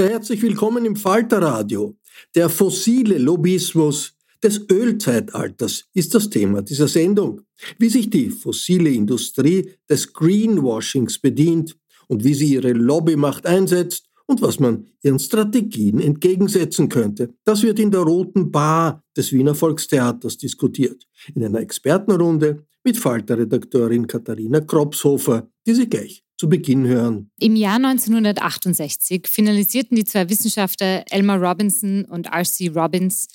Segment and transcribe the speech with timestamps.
[0.00, 1.94] Sehr herzlich willkommen im Falterradio.
[2.34, 7.42] Der fossile Lobbyismus des Ölzeitalters ist das Thema dieser Sendung.
[7.78, 11.76] Wie sich die fossile Industrie des Greenwashings bedient
[12.08, 17.34] und wie sie ihre Lobbymacht einsetzt und was man ihren Strategien entgegensetzen könnte.
[17.44, 21.06] Das wird in der Roten Bar des Wiener Volkstheaters diskutiert.
[21.34, 27.30] In einer Expertenrunde mit Falter-Redakteurin Katharina Kropshofer, die Sie gleich zu Beginn hören.
[27.38, 32.68] Im Jahr 1968 finalisierten die zwei Wissenschaftler Elmer Robinson und R.C.
[32.68, 33.28] Robbins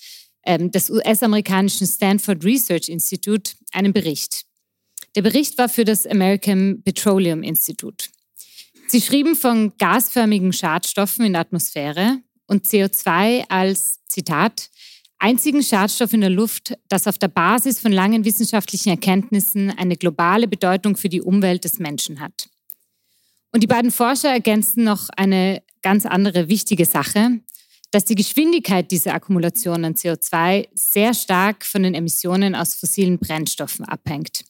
[0.43, 4.45] ähm, des US-amerikanischen Stanford Research Institute einen Bericht.
[5.15, 8.07] Der Bericht war für das American Petroleum Institute.
[8.87, 12.17] Sie schrieben von gasförmigen Schadstoffen in der Atmosphäre
[12.47, 14.71] und CO2 als, Zitat,
[15.19, 20.47] einzigen Schadstoff in der Luft, das auf der Basis von langen wissenschaftlichen Erkenntnissen eine globale
[20.47, 22.49] Bedeutung für die Umwelt des Menschen hat.
[23.55, 27.39] Und die beiden Forscher ergänzen noch eine ganz andere wichtige Sache,
[27.89, 33.85] dass die Geschwindigkeit dieser Akkumulation an CO2 sehr stark von den Emissionen aus fossilen Brennstoffen
[33.85, 34.43] abhängt.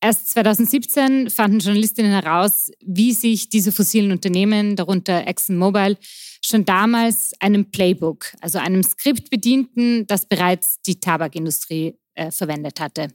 [0.00, 5.98] Erst 2017 fanden Journalistinnen heraus, wie sich diese fossilen Unternehmen, darunter ExxonMobil,
[6.42, 13.08] schon damals einem Playbook, also einem Skript bedienten, das bereits die Tabakindustrie äh, verwendet hatte.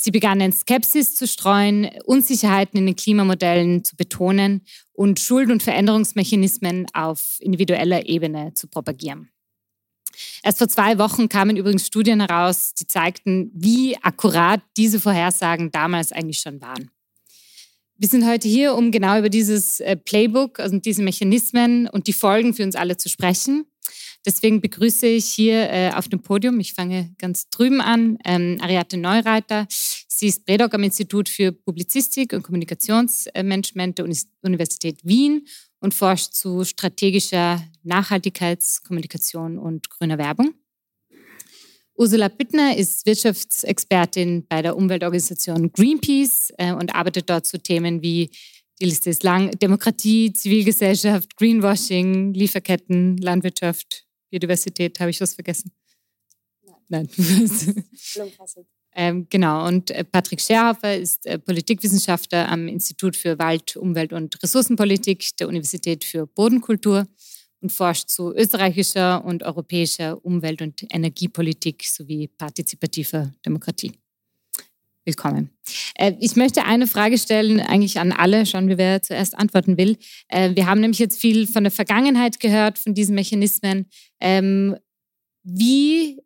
[0.00, 6.86] Sie begannen Skepsis zu streuen, Unsicherheiten in den Klimamodellen zu betonen und Schuld- und Veränderungsmechanismen
[6.92, 9.28] auf individueller Ebene zu propagieren.
[10.44, 16.12] Erst vor zwei Wochen kamen übrigens Studien heraus, die zeigten, wie akkurat diese Vorhersagen damals
[16.12, 16.92] eigentlich schon waren.
[17.96, 22.12] Wir sind heute hier, um genau über dieses äh, Playbook, also diese Mechanismen und die
[22.12, 23.66] Folgen für uns alle zu sprechen.
[24.26, 28.96] Deswegen begrüße ich hier äh, auf dem Podium, ich fange ganz drüben an, ähm, Ariate
[28.96, 29.66] Neureiter.
[30.18, 34.06] Sie ist Predoc am Institut für Publizistik und Kommunikationsmanagement der
[34.42, 35.46] Universität Wien
[35.78, 40.54] und forscht zu strategischer Nachhaltigkeitskommunikation und grüner Werbung.
[41.94, 48.32] Ursula Bittner ist Wirtschaftsexpertin bei der Umweltorganisation Greenpeace äh, und arbeitet dort zu Themen wie
[48.80, 49.52] die Liste ist lang.
[49.52, 54.98] Demokratie, Zivilgesellschaft, Greenwashing, Lieferketten, Landwirtschaft, Biodiversität.
[54.98, 55.70] Habe ich was vergessen?
[56.88, 57.08] Nein.
[59.00, 59.64] ähm, genau.
[59.64, 65.46] Und äh, Patrick Scherhofer ist äh, Politikwissenschaftler am Institut für Wald-, Umwelt- und Ressourcenpolitik der
[65.46, 67.06] Universität für Bodenkultur
[67.60, 73.92] und forscht zu österreichischer und europäischer Umwelt- und Energiepolitik sowie partizipativer Demokratie.
[75.04, 75.50] Willkommen.
[75.94, 79.96] Äh, ich möchte eine Frage stellen, eigentlich an alle, schauen wir, wer zuerst antworten will.
[80.26, 83.86] Äh, wir haben nämlich jetzt viel von der Vergangenheit gehört, von diesen Mechanismen.
[84.20, 84.76] Ähm,
[85.44, 86.18] wie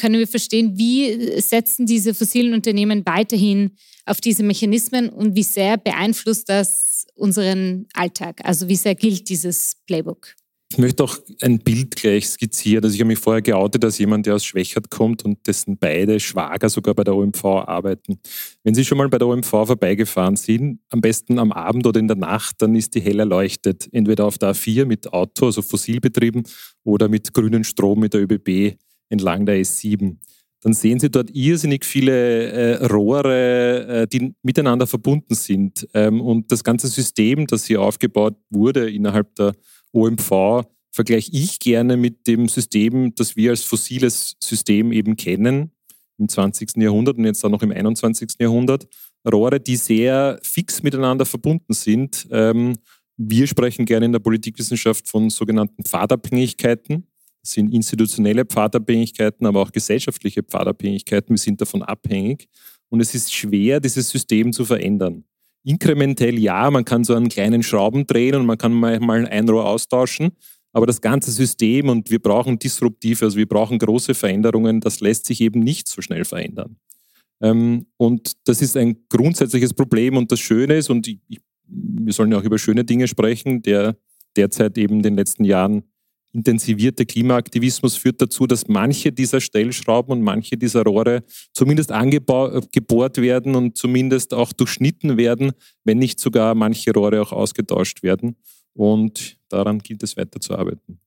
[0.00, 3.72] können wir verstehen, wie setzen diese fossilen Unternehmen weiterhin
[4.06, 8.40] auf diese Mechanismen und wie sehr beeinflusst das unseren Alltag?
[8.42, 10.34] Also wie sehr gilt dieses Playbook?
[10.72, 12.84] Ich möchte auch ein Bild gleich skizzieren.
[12.84, 16.18] Also ich habe mich vorher geoutet als jemand, der aus Schwächert kommt und dessen beide
[16.18, 18.20] Schwager sogar bei der OMV arbeiten.
[18.62, 22.08] Wenn Sie schon mal bei der OMV vorbeigefahren sind, am besten am Abend oder in
[22.08, 23.88] der Nacht, dann ist die hell erleuchtet.
[23.92, 26.44] Entweder auf der A4 mit Auto, also fossilbetrieben,
[26.84, 28.78] oder mit grünem Strom mit der ÖBB
[29.10, 30.16] entlang der S7
[30.62, 35.88] dann sehen Sie dort irrsinnig viele äh, Rohre, äh, die miteinander verbunden sind.
[35.94, 39.54] Ähm, und das ganze System, das hier aufgebaut wurde innerhalb der
[39.92, 45.70] OMV, vergleiche ich gerne mit dem System, das wir als fossiles System eben kennen
[46.18, 46.76] im 20.
[46.76, 48.32] Jahrhundert und jetzt auch noch im 21.
[48.38, 48.86] Jahrhundert.
[49.26, 52.26] Rohre, die sehr fix miteinander verbunden sind.
[52.30, 52.76] Ähm,
[53.16, 57.06] wir sprechen gerne in der Politikwissenschaft von sogenannten Pfadabhängigkeiten.
[57.42, 61.30] Sind institutionelle Pfadabhängigkeiten, aber auch gesellschaftliche Pfadabhängigkeiten.
[61.30, 62.48] Wir sind davon abhängig.
[62.90, 65.24] Und es ist schwer, dieses System zu verändern.
[65.62, 69.66] Inkrementell ja, man kann so einen kleinen Schrauben drehen und man kann mal ein Rohr
[69.66, 70.30] austauschen.
[70.72, 75.26] Aber das ganze System und wir brauchen disruptive, also wir brauchen große Veränderungen, das lässt
[75.26, 76.76] sich eben nicht so schnell verändern.
[77.40, 81.10] Ähm, und das ist ein grundsätzliches Problem und das Schöne ist, und
[81.66, 83.96] wir sollen ja auch über schöne Dinge sprechen, der
[84.36, 85.82] derzeit eben in den letzten Jahren
[86.32, 93.54] intensivierte Klimaaktivismus führt dazu, dass manche dieser Stellschrauben und manche dieser Rohre zumindest angebohrt werden
[93.56, 95.52] und zumindest auch durchschnitten werden,
[95.84, 98.36] wenn nicht sogar manche Rohre auch ausgetauscht werden.
[98.74, 101.00] Und daran gilt es weiterzuarbeiten.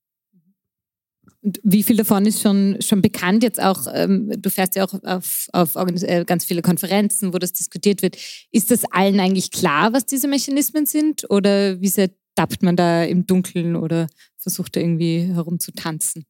[1.41, 3.85] Und wie viel davon ist schon, schon bekannt jetzt auch?
[3.93, 8.17] Ähm, du fährst ja auch auf, auf äh, ganz viele Konferenzen, wo das diskutiert wird.
[8.51, 11.29] Ist das allen eigentlich klar, was diese Mechanismen sind?
[11.29, 14.07] Oder wie sehr tappt man da im Dunkeln oder
[14.37, 16.25] versucht da irgendwie herumzutanzen?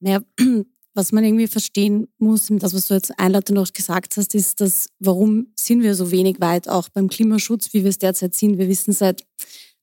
[0.00, 0.20] Naja,
[0.94, 4.88] was man irgendwie verstehen muss, das, was du jetzt einleitend noch gesagt hast, ist, dass
[4.98, 8.58] warum sind wir so wenig weit auch beim Klimaschutz, wie wir es derzeit sind.
[8.58, 9.24] Wir wissen seit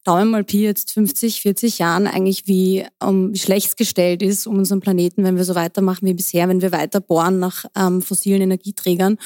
[0.04, 4.48] Daumen mal Pi jetzt 50, 40 Jahren eigentlich, wie, um, wie schlecht es gestellt ist
[4.48, 8.02] um unseren Planeten, wenn wir so weitermachen wie bisher, wenn wir weiter bohren nach ähm,
[8.02, 9.18] fossilen Energieträgern.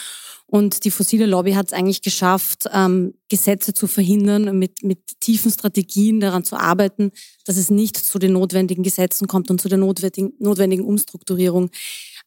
[0.50, 5.52] Und die fossile Lobby hat es eigentlich geschafft, ähm, Gesetze zu verhindern, mit, mit tiefen
[5.52, 7.12] Strategien daran zu arbeiten,
[7.46, 11.70] dass es nicht zu den notwendigen Gesetzen kommt und zu der notwendigen, notwendigen Umstrukturierung.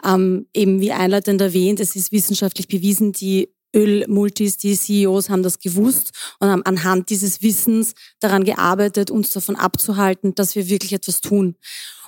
[0.05, 5.59] Ähm, eben wie einleitend erwähnt, es ist wissenschaftlich bewiesen, die Ölmultis, die CEOs haben das
[5.59, 11.21] gewusst und haben anhand dieses Wissens daran gearbeitet, uns davon abzuhalten, dass wir wirklich etwas
[11.21, 11.57] tun.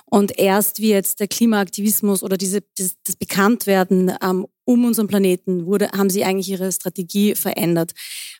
[0.05, 5.65] Und erst wie jetzt der Klimaaktivismus oder diese, das, das Bekanntwerden ähm, um unseren Planeten
[5.65, 7.91] wurde, haben sie eigentlich ihre Strategie verändert.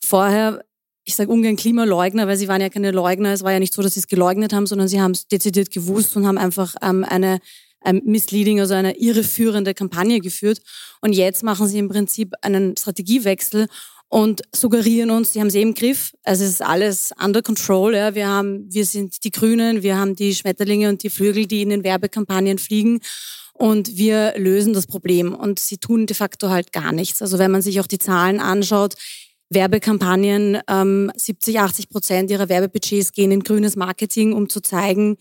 [0.04, 0.64] Vorher,
[1.04, 3.34] ich sage ungern Klimaleugner, weil sie waren ja keine Leugner.
[3.34, 5.72] Es war ja nicht so, dass sie es geleugnet haben, sondern sie haben es dezidiert
[5.72, 7.40] gewusst und haben einfach ähm, eine
[7.84, 10.62] ein misleading, also eine irreführende Kampagne geführt.
[11.02, 13.68] Und jetzt machen sie im Prinzip einen Strategiewechsel
[14.13, 16.13] und suggerieren uns, sie haben es eben im Griff.
[16.24, 17.95] Also es ist alles under control.
[17.95, 18.13] Ja.
[18.13, 21.69] Wir haben, wir sind die Grünen, wir haben die Schmetterlinge und die Flügel, die in
[21.69, 23.00] den Werbekampagnen fliegen.
[23.54, 25.33] Und wir lösen das Problem.
[25.33, 27.24] Und sie tun de facto halt gar nichts.
[27.24, 28.94] Also wenn man sich auch die Zahlen anschaut,
[29.50, 35.18] Werbekampagnen, ähm, 70, 80 Prozent ihrer Werbebudgets gehen in grünes Marketing, um zu zeigen,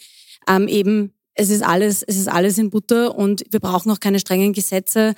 [0.47, 4.21] ähm, eben, es ist alles, es ist alles in Butter und wir brauchen auch keine
[4.21, 5.15] strengen Gesetze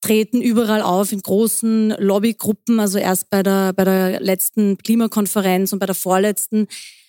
[0.00, 2.80] treten überall auf in großen Lobbygruppen.
[2.80, 6.66] Also erst bei der, bei der letzten Klimakonferenz und bei der vorletzten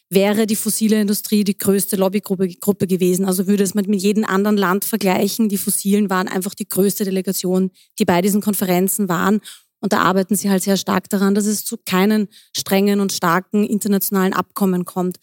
[0.09, 3.25] wäre die fossile Industrie die größte Lobbygruppe Gruppe gewesen.
[3.25, 5.47] Also würde es mit jedem anderen Land vergleichen.
[5.47, 9.39] Die Fossilen waren einfach die größte Delegation, die bei diesen Konferenzen waren.
[9.79, 13.63] Und da arbeiten sie halt sehr stark daran, dass es zu keinen strengen und starken
[13.63, 15.17] internationalen Abkommen kommt.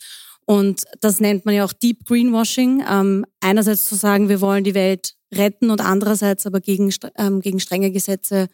[0.47, 2.83] Und das nennt man ja auch Deep Greenwashing.
[2.91, 7.61] Ähm, einerseits zu sagen, wir wollen die Welt retten und andererseits aber gegen, ähm, gegen
[7.61, 8.49] strenge Gesetze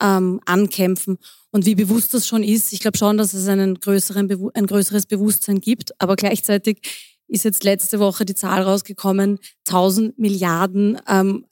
[0.00, 1.18] ähm, ankämpfen.
[1.50, 5.06] Und wie bewusst das schon ist, ich glaube schon, dass es einen größeren, ein größeres
[5.06, 6.80] Bewusstsein gibt, aber gleichzeitig
[7.26, 11.44] ist jetzt letzte Woche die Zahl rausgekommen, 1000 Milliarden ähm,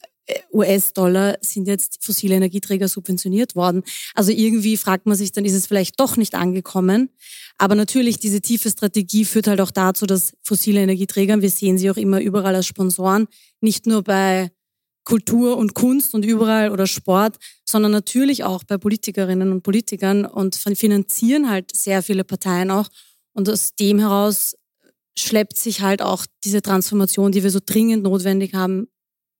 [0.52, 3.82] US-Dollar sind jetzt fossile Energieträger subventioniert worden.
[4.14, 7.10] Also irgendwie fragt man sich, dann ist es vielleicht doch nicht angekommen.
[7.58, 11.90] Aber natürlich, diese tiefe Strategie führt halt auch dazu, dass fossile Energieträger, wir sehen sie
[11.90, 13.28] auch immer überall als Sponsoren,
[13.60, 14.50] nicht nur bei
[15.06, 20.56] Kultur und Kunst und überall oder Sport, sondern natürlich auch bei Politikerinnen und Politikern und
[20.56, 22.88] finanzieren halt sehr viele Parteien auch.
[23.32, 24.56] Und aus dem heraus
[25.16, 28.88] schleppt sich halt auch diese Transformation, die wir so dringend notwendig haben,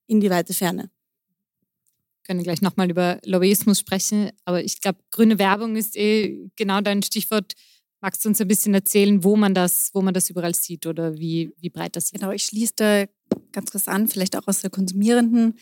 [0.06, 0.82] in die weite Ferne.
[0.82, 6.80] Wir können gleich nochmal über Lobbyismus sprechen, aber ich glaube, grüne Werbung ist eh genau
[6.80, 7.54] dein Stichwort.
[8.00, 11.18] Magst du uns ein bisschen erzählen, wo man das, wo man das überall sieht oder
[11.18, 12.12] wie, wie breit das ist?
[12.12, 13.04] Genau, ich schließe da
[13.52, 15.54] ganz kurz an, vielleicht auch aus der konsumierenden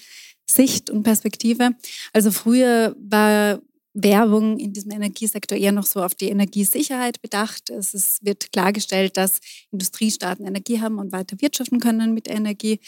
[0.46, 1.70] Sicht und Perspektive.
[2.12, 3.60] Also früher war
[3.94, 7.70] Werbung in diesem Energiesektor eher noch so auf die Energiesicherheit bedacht.
[7.70, 9.40] Es ist, wird klargestellt, dass
[9.70, 12.80] Industriestaaten Energie haben und weiter wirtschaften können mit Energie.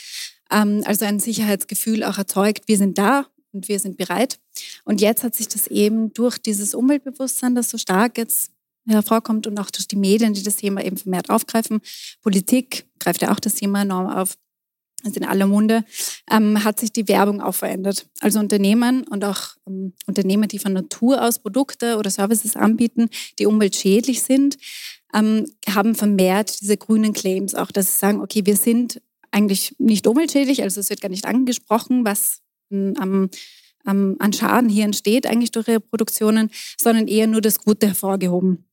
[0.50, 4.38] Ähm, also ein Sicherheitsgefühl auch erzeugt, wir sind da und wir sind bereit.
[4.84, 8.50] Und jetzt hat sich das eben durch dieses Umweltbewusstsein, das so stark jetzt
[8.88, 11.80] hervorkommt und auch durch die Medien, die das Thema eben vermehrt aufgreifen.
[12.22, 14.36] Politik greift ja auch das Thema enorm auf
[15.04, 15.84] also in aller Munde,
[16.30, 18.08] ähm, hat sich die Werbung auch verändert.
[18.20, 23.46] Also Unternehmen und auch ähm, Unternehmen, die von Natur aus Produkte oder Services anbieten, die
[23.46, 24.56] umweltschädlich sind,
[25.14, 29.00] ähm, haben vermehrt diese grünen Claims auch, dass sie sagen, okay, wir sind
[29.30, 33.30] eigentlich nicht umweltschädlich, also es wird gar nicht angesprochen, was am
[33.86, 38.64] an Schaden hier entsteht eigentlich durch ihre Produktionen, sondern eher nur das Gute hervorgehoben.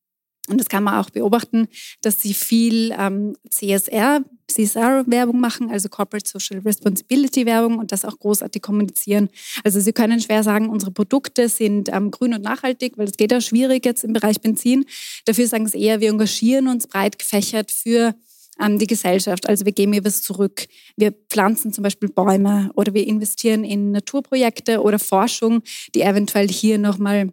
[0.50, 1.68] Und das kann man auch beobachten,
[2.02, 8.20] dass sie viel ähm, CSR, CSR-Werbung machen, also Corporate Social Responsibility Werbung und das auch
[8.20, 9.30] großartig kommunizieren.
[9.64, 13.32] Also sie können schwer sagen, unsere Produkte sind ähm, grün und nachhaltig, weil es geht
[13.32, 14.86] ja schwierig jetzt im Bereich Benzin.
[15.26, 18.14] Dafür sagen sie eher, wir engagieren uns breit gefächert für
[18.60, 19.48] ähm, die Gesellschaft.
[19.48, 20.68] Also wir geben ihr was zurück.
[20.98, 25.62] Wir pflanzen zum Beispiel Bäume oder wir investieren in Naturprojekte oder Forschung,
[25.96, 27.32] die eventuell hier nochmal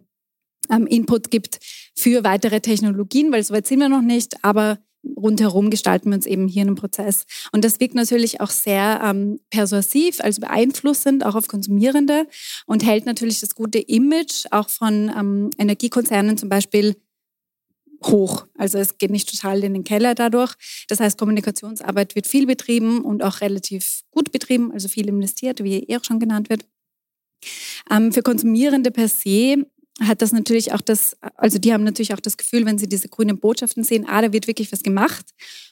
[0.69, 1.59] ähm, Input gibt
[1.95, 4.79] für weitere Technologien, weil soweit sind wir noch nicht, aber
[5.17, 7.25] rundherum gestalten wir uns eben hier einen Prozess.
[7.51, 12.27] Und das wirkt natürlich auch sehr ähm, persuasiv, also beeinflussend auch auf Konsumierende
[12.65, 16.95] und hält natürlich das gute Image auch von ähm, Energiekonzernen zum Beispiel
[18.03, 18.47] hoch.
[18.57, 20.55] Also es geht nicht total in den Keller dadurch.
[20.87, 25.83] Das heißt, Kommunikationsarbeit wird viel betrieben und auch relativ gut betrieben, also viel investiert, wie
[25.83, 26.65] eh schon genannt wird.
[27.89, 29.65] Ähm, für Konsumierende per se
[30.07, 33.09] hat das natürlich auch das, also die haben natürlich auch das Gefühl, wenn sie diese
[33.09, 35.25] grünen Botschaften sehen, ah, da wird wirklich was gemacht.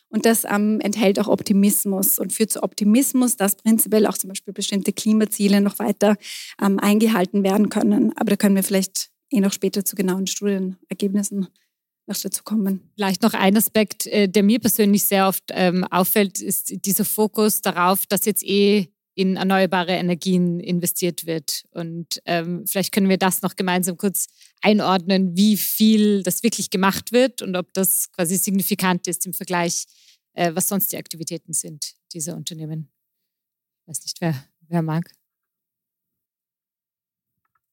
[0.09, 4.53] Und das ähm, enthält auch Optimismus und führt zu Optimismus, dass prinzipiell auch zum Beispiel
[4.53, 6.17] bestimmte Klimaziele noch weiter
[6.61, 8.13] ähm, eingehalten werden können.
[8.17, 11.47] Aber da können wir vielleicht eh noch später zu genauen Studienergebnissen
[12.07, 12.89] noch dazu kommen.
[12.95, 17.61] Vielleicht noch ein Aspekt, äh, der mir persönlich sehr oft ähm, auffällt, ist dieser Fokus
[17.61, 21.65] darauf, dass jetzt eh in erneuerbare Energien investiert wird.
[21.71, 24.27] Und ähm, vielleicht können wir das noch gemeinsam kurz
[24.61, 29.87] einordnen, wie viel das wirklich gemacht wird und ob das quasi signifikant ist im Vergleich,
[30.35, 32.89] äh, was sonst die Aktivitäten sind dieser Unternehmen.
[33.81, 35.11] Ich weiß nicht, wer, wer mag.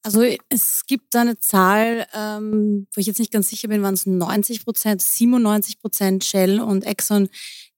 [0.03, 3.95] Also es gibt da eine Zahl, ähm, wo ich jetzt nicht ganz sicher bin, waren
[3.95, 7.29] es 90 Prozent, 97 Prozent Shell und Exxon,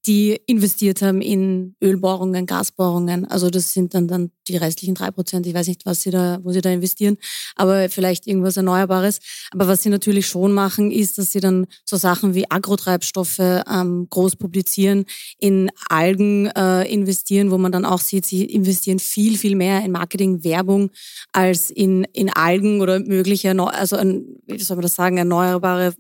[0.09, 3.27] die investiert haben in Ölbohrungen, Gasbohrungen.
[3.27, 5.47] Also das sind dann, dann die restlichen drei Prozent.
[5.47, 7.19] Ich weiß nicht, was sie da, wo sie da investieren,
[7.57, 9.19] aber vielleicht irgendwas Erneuerbares.
[9.51, 14.07] Aber was sie natürlich schon machen, ist, dass sie dann so Sachen wie Agrotreibstoffe ähm,
[14.09, 15.05] groß publizieren,
[15.39, 19.93] in Algen äh, investieren, wo man dann auch sieht, sie investieren viel, viel mehr in
[19.93, 20.91] Marketing, Werbung
[21.33, 25.93] als in, in Algen oder mögliche, also wie soll man das sagen, erneuerbare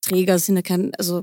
[0.00, 1.22] Träger sind ja kein, also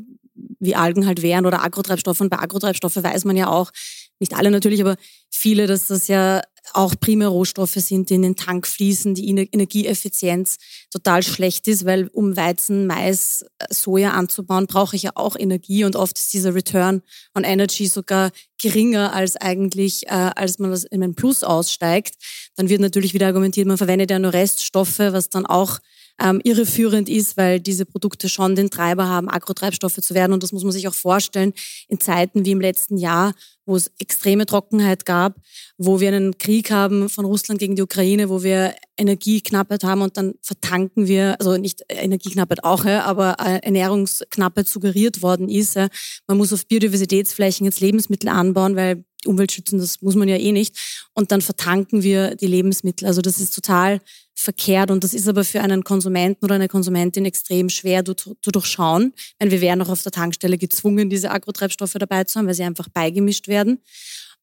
[0.59, 2.21] wie Algen halt wären oder Agrotreibstoffe.
[2.21, 3.71] Und bei Agrotreibstoffe weiß man ja auch,
[4.19, 4.97] nicht alle natürlich, aber
[5.29, 6.41] viele, dass das ja
[6.73, 10.57] auch Primärrohstoffe sind, die in den Tank fließen, die Energieeffizienz
[10.91, 15.95] total schlecht ist, weil um Weizen, Mais, Soja anzubauen, brauche ich ja auch Energie und
[15.95, 17.01] oft ist dieser Return
[17.35, 18.31] on Energy sogar
[18.61, 22.15] geringer als eigentlich, äh, als man das in einen Plus aussteigt.
[22.55, 25.79] Dann wird natürlich wieder argumentiert, man verwendet ja nur Reststoffe, was dann auch
[26.21, 30.33] ähm, irreführend ist, weil diese Produkte schon den Treiber haben, Agrotreibstoffe zu werden.
[30.33, 31.53] Und das muss man sich auch vorstellen
[31.87, 33.33] in Zeiten wie im letzten Jahr,
[33.65, 35.35] wo es extreme Trockenheit gab,
[35.77, 40.17] wo wir einen Krieg haben von Russland gegen die Ukraine, wo wir Energieknappheit haben und
[40.17, 45.75] dann vertanken wir, also nicht Energieknappheit auch, aber äh, Ernährungsknappheit suggeriert worden ist.
[46.27, 50.51] Man muss auf Biodiversitätsflächen jetzt Lebensmittel anbauen, weil Umwelt schützen, das muss man ja eh
[50.51, 50.77] nicht.
[51.13, 53.07] Und dann vertanken wir die Lebensmittel.
[53.07, 53.99] Also das ist total
[54.35, 58.51] verkehrt und das ist aber für einen Konsumenten oder eine Konsumentin extrem schwer zu, zu
[58.51, 59.13] durchschauen.
[59.41, 62.63] Denn wir wären auch auf der Tankstelle gezwungen, diese Agrotreibstoffe dabei zu haben, weil sie
[62.63, 63.79] einfach beigemischt werden.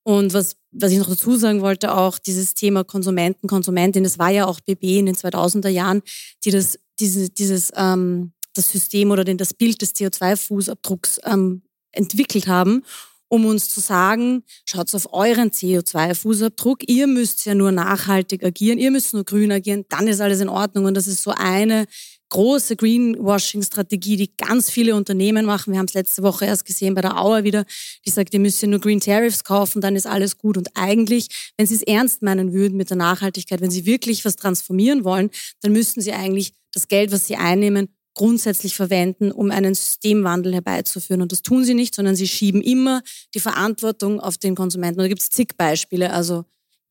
[0.03, 4.31] Und was, was ich noch dazu sagen wollte, auch dieses Thema Konsumenten, Konsumentin, das war
[4.31, 6.03] ja auch BB in den 2000er Jahren,
[6.45, 12.47] die das, diese, dieses, ähm, das System oder den, das Bild des CO2-Fußabdrucks ähm, entwickelt
[12.47, 12.85] haben
[13.29, 18.91] um uns zu sagen, schaut auf euren CO2-Fußabdruck, ihr müsst ja nur nachhaltig agieren, ihr
[18.91, 20.85] müsst nur grün agieren, dann ist alles in Ordnung.
[20.85, 21.87] Und das ist so eine
[22.29, 25.73] große Greenwashing-Strategie, die ganz viele Unternehmen machen.
[25.73, 27.65] Wir haben es letzte Woche erst gesehen bei der Auer wieder,
[28.05, 30.57] die sagt, ihr müsst ja nur Green Tariffs kaufen, dann ist alles gut.
[30.57, 34.37] Und eigentlich, wenn sie es ernst meinen würden mit der Nachhaltigkeit, wenn sie wirklich was
[34.37, 35.31] transformieren wollen,
[35.63, 41.23] dann müssten sie eigentlich das Geld, was sie einnehmen, grundsätzlich verwenden, um einen Systemwandel herbeizuführen.
[41.23, 43.03] Und das tun sie nicht, sondern sie schieben immer
[43.35, 44.99] die Verantwortung auf den Konsumenten.
[44.99, 46.13] Und da gibt es zig Beispiele.
[46.13, 46.45] Also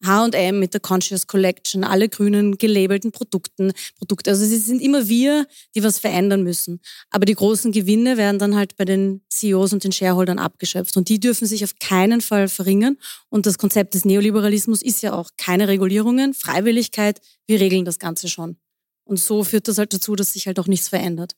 [0.06, 4.30] H&M mit der Conscious Collection, alle grünen gelabelten Produkten, Produkte.
[4.30, 6.80] Also es sind immer wir, die was verändern müssen.
[7.10, 10.96] Aber die großen Gewinne werden dann halt bei den CEOs und den Shareholdern abgeschöpft.
[10.96, 12.98] Und die dürfen sich auf keinen Fall verringern.
[13.30, 17.20] Und das Konzept des Neoliberalismus ist ja auch keine Regulierungen, Freiwilligkeit.
[17.48, 18.58] Wir regeln das Ganze schon.
[19.06, 21.36] Und so führt das halt dazu, dass sich halt auch nichts verändert.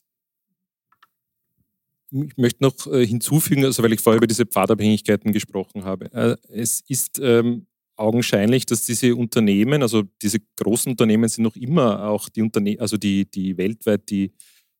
[2.10, 6.10] Ich möchte noch äh, hinzufügen, also weil ich vorher über diese Pfadabhängigkeiten gesprochen habe.
[6.12, 12.08] Äh, es ist ähm, augenscheinlich, dass diese Unternehmen, also diese großen Unternehmen sind noch immer
[12.08, 14.32] auch die Unternehmen, also die, die weltweit die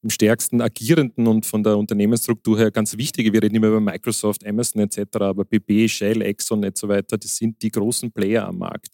[0.02, 4.46] am stärksten agierenden und von der Unternehmensstruktur her ganz wichtige, wir reden immer über Microsoft,
[4.46, 8.58] Amazon etc., aber BP, Shell, Exxon und so weiter, das sind die großen Player am
[8.58, 8.88] Markt.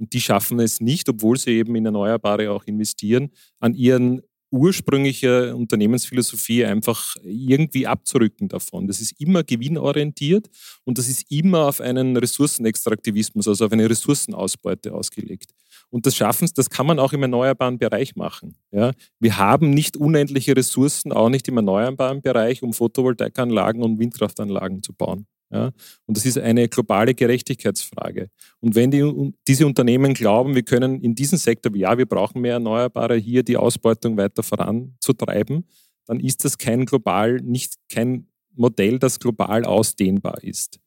[0.00, 5.54] Und die schaffen es nicht, obwohl sie eben in Erneuerbare auch investieren, an ihren ursprüngliche
[5.54, 8.88] Unternehmensphilosophie einfach irgendwie abzurücken davon.
[8.88, 10.48] Das ist immer gewinnorientiert
[10.84, 15.52] und das ist immer auf einen Ressourcenextraktivismus, also auf eine Ressourcenausbeute ausgelegt.
[15.90, 18.56] Und das schaffen das kann man auch im erneuerbaren Bereich machen.
[18.72, 18.92] Ja?
[19.18, 24.94] Wir haben nicht unendliche Ressourcen, auch nicht im erneuerbaren Bereich, um Photovoltaikanlagen und Windkraftanlagen zu
[24.94, 25.26] bauen.
[25.50, 25.72] Ja?
[26.06, 28.30] Und das ist eine globale Gerechtigkeitsfrage.
[28.60, 32.54] Und wenn die, diese Unternehmen glauben, wir können in diesem Sektor, ja, wir brauchen mehr
[32.54, 35.66] Erneuerbare, hier die Ausbeutung weiter voranzutreiben,
[36.06, 40.80] dann ist das kein global, nicht kein Modell, das global ausdehnbar ist.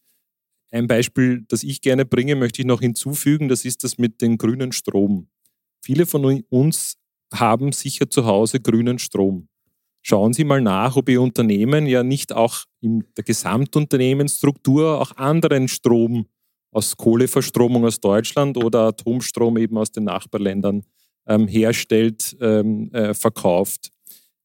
[0.71, 4.37] Ein Beispiel, das ich gerne bringe, möchte ich noch hinzufügen, das ist das mit dem
[4.37, 5.27] grünen Strom.
[5.83, 6.95] Viele von uns
[7.33, 9.47] haben sicher zu Hause grünen Strom
[10.03, 15.67] schauen Sie mal nach, ob Ihr Unternehmen ja nicht auch in der Gesamtunternehmensstruktur auch anderen
[15.67, 16.27] Strom
[16.71, 20.83] aus Kohleverstromung aus Deutschland oder Atomstrom eben aus den Nachbarländern
[21.27, 23.89] ähm, herstellt, ähm, äh, verkauft.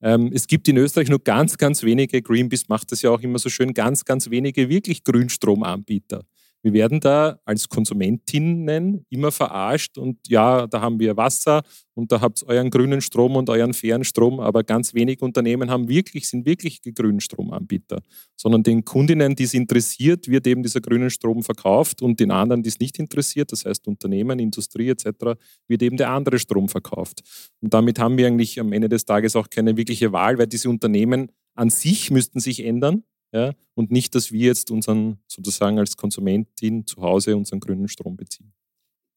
[0.00, 3.38] Ähm, es gibt in Österreich nur ganz, ganz wenige, Greenpeace macht das ja auch immer
[3.38, 6.22] so schön, ganz, ganz wenige wirklich Grünstromanbieter.
[6.62, 11.62] Wir werden da als Konsumentinnen immer verarscht und ja, da haben wir Wasser
[11.94, 15.70] und da habt ihr euren grünen Strom und euren fairen Strom, aber ganz wenige Unternehmen
[15.70, 18.00] haben wirklich, sind wirklich grünen Stromanbieter,
[18.36, 22.62] sondern den Kundinnen, die es interessiert, wird eben dieser grüne Strom verkauft und den anderen,
[22.62, 27.22] die es nicht interessiert, das heißt Unternehmen, Industrie etc., wird eben der andere Strom verkauft.
[27.60, 30.68] Und damit haben wir eigentlich am Ende des Tages auch keine wirkliche Wahl, weil diese
[30.68, 35.96] Unternehmen an sich müssten sich ändern, ja, und nicht, dass wir jetzt unseren sozusagen als
[35.96, 38.52] Konsumentin zu Hause unseren grünen Strom beziehen.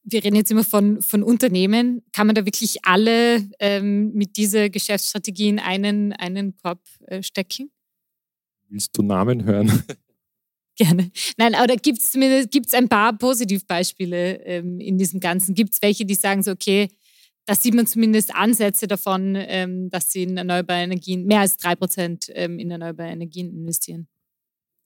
[0.03, 2.01] Wir reden jetzt immer von, von Unternehmen.
[2.11, 7.71] Kann man da wirklich alle ähm, mit dieser Geschäftsstrategie in einen, einen Korb äh, stecken?
[8.67, 9.83] Willst du Namen hören?
[10.75, 11.11] Gerne.
[11.37, 15.53] Nein, aber da gibt es ein paar Positivbeispiele ähm, in diesem Ganzen.
[15.53, 16.89] Gibt es welche, die sagen so, okay,
[17.45, 21.75] da sieht man zumindest Ansätze davon, ähm, dass sie in erneuerbare Energien, mehr als drei
[21.75, 24.07] Prozent ähm, in erneuerbare Energien investieren.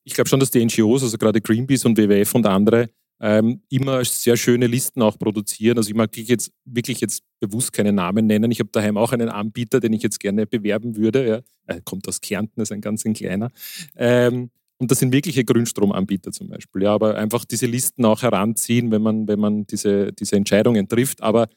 [0.04, 2.90] Ich glaube schon, dass die NGOs, also gerade Greenpeace und WWF und andere,
[3.20, 5.78] ähm, immer sehr schöne Listen auch produzieren.
[5.78, 8.52] Also ich mag jetzt wirklich jetzt bewusst keine Namen nennen.
[8.52, 11.28] Ich habe daheim auch einen Anbieter, den ich jetzt gerne bewerben würde.
[11.28, 11.42] Ja.
[11.66, 13.52] Er kommt aus Kärnten, ist ein ganz ein kleiner.
[13.96, 16.84] Ähm, und das sind wirkliche Grünstromanbieter zum Beispiel.
[16.84, 21.24] Ja, aber einfach diese Listen auch heranziehen, wenn man, wenn man diese, diese Entscheidungen trifft.
[21.24, 21.48] Aber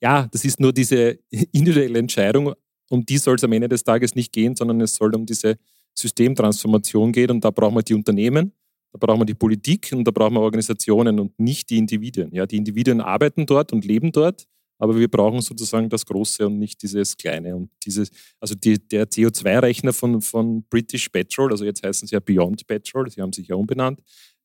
[0.00, 1.18] ja, das ist nur diese
[1.52, 2.54] individuelle Entscheidung,
[2.90, 5.56] um die soll es am Ende des Tages nicht gehen, sondern es soll um diese
[5.94, 8.52] Systemtransformation gehen und da brauchen wir die Unternehmen,
[8.92, 12.32] da brauchen wir die Politik und da brauchen wir Organisationen und nicht die Individuen.
[12.32, 14.46] Ja, die Individuen arbeiten dort und leben dort,
[14.78, 17.56] aber wir brauchen sozusagen das Große und nicht dieses Kleine.
[17.56, 22.20] Und dieses, also die, der CO2-Rechner von, von British Petrol, also jetzt heißen sie ja
[22.20, 24.02] Beyond Petrol, sie haben sich ja umbenannt,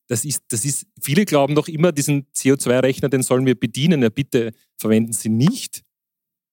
[0.08, 4.02] das ist, das ist, viele glauben doch immer, diesen CO2-Rechner, den sollen wir bedienen.
[4.02, 5.84] Ja, bitte verwenden Sie nicht.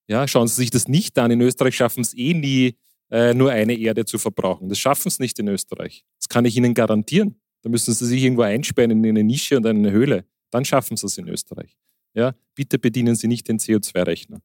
[0.07, 1.31] Ja, schauen Sie sich das nicht an.
[1.31, 2.77] In Österreich schaffen es eh nie,
[3.11, 4.69] äh, nur eine Erde zu verbrauchen.
[4.69, 6.05] Das schaffen es nicht in Österreich.
[6.19, 7.41] Das kann ich Ihnen garantieren.
[7.63, 10.25] Da müssen Sie sich irgendwo einsperren in eine Nische und eine Höhle.
[10.51, 11.77] Dann schaffen Sie es in Österreich.
[12.15, 14.41] Ja, bitte bedienen Sie nicht den CO2-Rechner.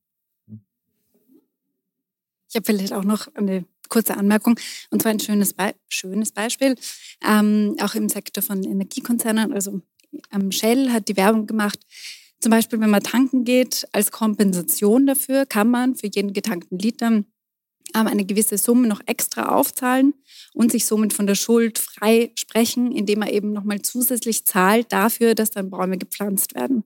[2.49, 6.75] Ich habe vielleicht auch noch eine kurze Anmerkung, und zwar ein schönes, Be schönes Beispiel,
[7.25, 9.53] ähm, auch im Sektor von Energiekonzernen.
[9.53, 9.81] Also
[10.31, 11.79] ähm, Shell hat die Werbung gemacht,
[12.39, 17.07] zum Beispiel, wenn man tanken geht, als Kompensation dafür kann man für jeden getankten Liter
[17.07, 17.25] ähm,
[17.93, 20.13] eine gewisse Summe noch extra aufzahlen
[20.53, 25.35] und sich somit von der Schuld frei sprechen, indem man eben nochmal zusätzlich zahlt dafür,
[25.35, 26.83] dass dann Bäume gepflanzt werden.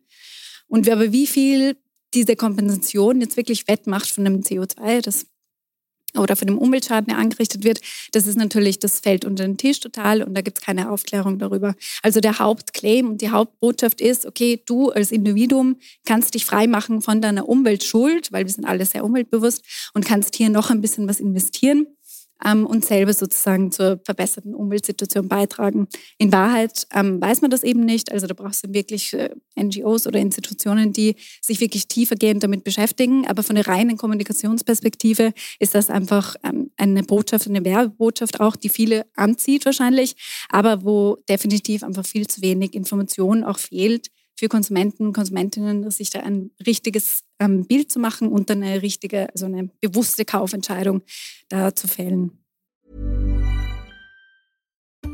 [0.67, 1.77] Und aber wie viel
[2.13, 5.25] diese Kompensation jetzt wirklich wettmacht von dem CO2, das
[6.15, 9.79] oder von dem Umweltschaden, der angerichtet wird, das ist natürlich, das fällt unter den Tisch
[9.79, 11.75] total und da gibt es keine Aufklärung darüber.
[12.01, 17.21] Also der Hauptclaim und die Hauptbotschaft ist, okay, du als Individuum kannst dich freimachen von
[17.21, 21.19] deiner Umweltschuld, weil wir sind alle sehr umweltbewusst und kannst hier noch ein bisschen was
[21.19, 21.87] investieren.
[22.45, 25.87] Ähm, und selber sozusagen zur verbesserten Umweltsituation beitragen.
[26.17, 28.11] In Wahrheit ähm, weiß man das eben nicht.
[28.11, 33.27] Also da brauchst du wirklich äh, NGOs oder Institutionen, die sich wirklich tiefergehend damit beschäftigen.
[33.27, 38.69] Aber von der reinen Kommunikationsperspektive ist das einfach ähm, eine Botschaft, eine Werbebotschaft auch, die
[38.69, 40.15] viele anzieht wahrscheinlich,
[40.49, 46.09] aber wo definitiv einfach viel zu wenig Information auch fehlt für Konsumenten und Konsumentinnen, sich
[46.09, 51.01] da ein richtiges ähm, Bild zu machen und dann eine richtige, also eine bewusste Kaufentscheidung
[51.49, 52.37] da zu fällen.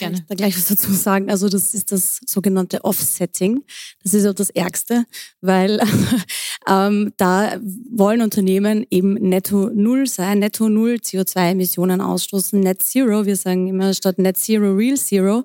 [0.00, 1.30] Kann ich da gleich was dazu sagen?
[1.30, 3.62] Also das ist das sogenannte Offsetting.
[4.02, 5.04] Das ist auch das Ärgste,
[5.40, 5.80] weil
[6.68, 7.60] ähm, da
[7.90, 13.26] wollen Unternehmen eben netto null sein, netto null CO2-Emissionen ausstoßen, net zero.
[13.26, 15.44] Wir sagen immer statt net zero, real zero.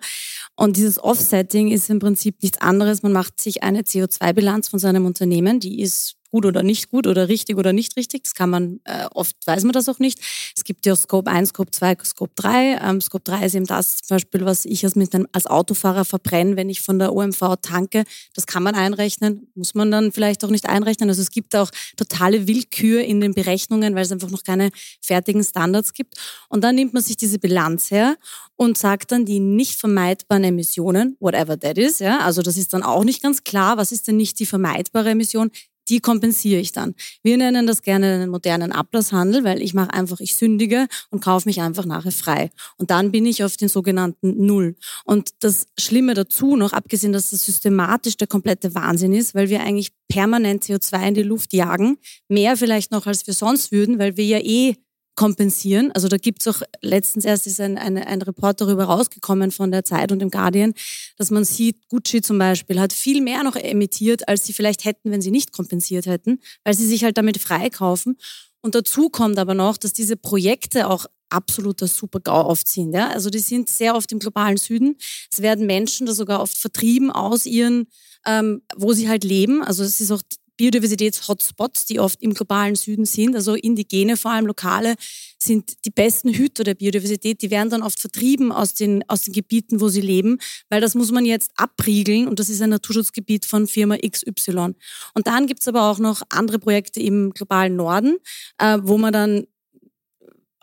[0.56, 3.04] Und dieses Offsetting ist im Prinzip nichts anderes.
[3.04, 7.30] Man macht sich eine CO2-Bilanz von seinem Unternehmen, die ist gut oder nicht gut oder
[7.30, 8.24] richtig oder nicht richtig.
[8.24, 10.20] Das kann man, äh, oft weiß man das auch nicht.
[10.54, 12.78] Es gibt ja Scope 1, Scope 2, Scope 3.
[12.84, 16.04] Ähm, Scope 3 ist eben das zum Beispiel, was ich als, mit einem, als Autofahrer
[16.04, 18.04] verbrenne, wenn ich von der OMV tanke.
[18.34, 21.08] Das kann man einrechnen, muss man dann vielleicht auch nicht einrechnen.
[21.08, 24.72] Also es gibt auch totale Willkür in den Berechnungen, weil es einfach noch keine
[25.02, 26.16] fertigen Standards gibt.
[26.50, 28.18] Und dann nimmt man sich diese Bilanz her
[28.58, 32.84] und sagt dann die nicht vermeidbaren Emissionen, whatever that is, ja, also das ist dann
[32.84, 35.52] auch nicht ganz klar, was ist denn nicht die vermeidbare Emission,
[35.90, 36.96] die kompensiere ich dann.
[37.24, 41.48] Wir nennen das gerne einen modernen Ablasshandel, weil ich mache einfach, ich sündige und kaufe
[41.48, 42.52] mich einfach nachher frei.
[42.78, 44.76] Und dann bin ich auf den sogenannten Null.
[45.04, 49.62] Und das Schlimme dazu noch, abgesehen, dass das systematisch der komplette Wahnsinn ist, weil wir
[49.62, 54.18] eigentlich permanent CO2 in die Luft jagen, mehr vielleicht noch als wir sonst würden, weil
[54.18, 54.76] wir ja eh
[55.16, 55.92] kompensieren.
[55.94, 59.84] Also da gibt's auch, letztens erst ist ein, ein, ein Report darüber rausgekommen von der
[59.84, 60.74] Zeit und dem Guardian,
[61.18, 65.12] dass man sieht, Gucci zum Beispiel hat viel mehr noch emittiert, als sie vielleicht hätten,
[65.12, 68.18] wenn sie nicht kompensiert hätten, weil sie sich halt damit freikaufen.
[68.62, 72.94] Und dazu kommt aber noch, dass diese Projekte auch absoluter Super-GAU oft sind.
[72.94, 73.10] Ja?
[73.10, 74.98] Also die sind sehr oft im globalen Süden.
[75.32, 77.88] Es werden Menschen da sogar oft vertrieben aus ihren,
[78.26, 79.64] ähm, wo sie halt leben.
[79.64, 80.22] Also es ist auch
[80.58, 84.96] Biodiversitäts-Hotspots, die oft im globalen Süden sind, also indigene, vor allem lokale,
[85.38, 87.42] sind die besten Hüter der Biodiversität.
[87.42, 90.38] Die werden dann oft vertrieben aus den, aus den Gebieten, wo sie leben,
[90.70, 94.76] weil das muss man jetzt abriegeln und das ist ein Naturschutzgebiet von Firma XY.
[95.14, 98.18] Und dann gibt's aber auch noch andere Projekte im globalen Norden,
[98.58, 99.46] äh, wo man dann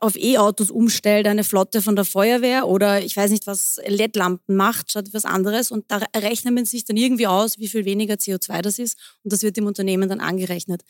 [0.03, 4.91] auf E-Autos umstellt, eine Flotte von der Feuerwehr oder ich weiß nicht, was LED-Lampen macht,
[4.91, 5.71] statt was anderes.
[5.71, 8.99] Und da rechnet man sich dann irgendwie aus, wie viel weniger CO2 das ist.
[9.23, 10.83] Und das wird dem Unternehmen dann angerechnet.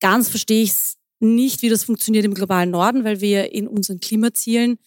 [0.00, 4.00] Ganz verstehe ich es nicht, wie das funktioniert im globalen Norden, weil wir in unseren
[4.00, 4.78] Klimazielen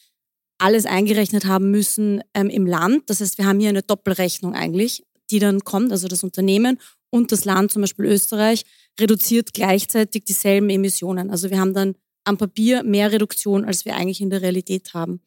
[0.57, 3.07] alles eingerechnet haben müssen ähm, im Land.
[3.11, 6.79] Das heißt, wir haben hier eine Doppelrechnung eigentlich, die dann kommt, also das Unternehmen
[7.11, 8.63] und das Land, zum Beispiel Österreich,
[8.99, 11.29] reduziert gleichzeitig dieselben Emissionen.
[11.29, 15.21] Also wir haben dann am Papier mehr Reduktion, als wir eigentlich in der Realität haben.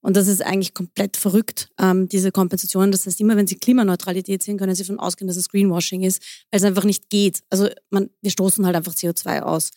[0.00, 2.92] Und das ist eigentlich komplett verrückt, ähm, diese Kompensation.
[2.92, 6.22] Das heißt, immer wenn Sie Klimaneutralität sehen, können Sie davon ausgehen, dass es Greenwashing ist,
[6.50, 7.40] weil es einfach nicht geht.
[7.50, 9.70] Also man, wir stoßen halt einfach CO2 aus.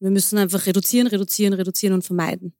[0.00, 2.54] Wir müssen einfach reduzieren, reduzieren, reduzieren und vermeiden.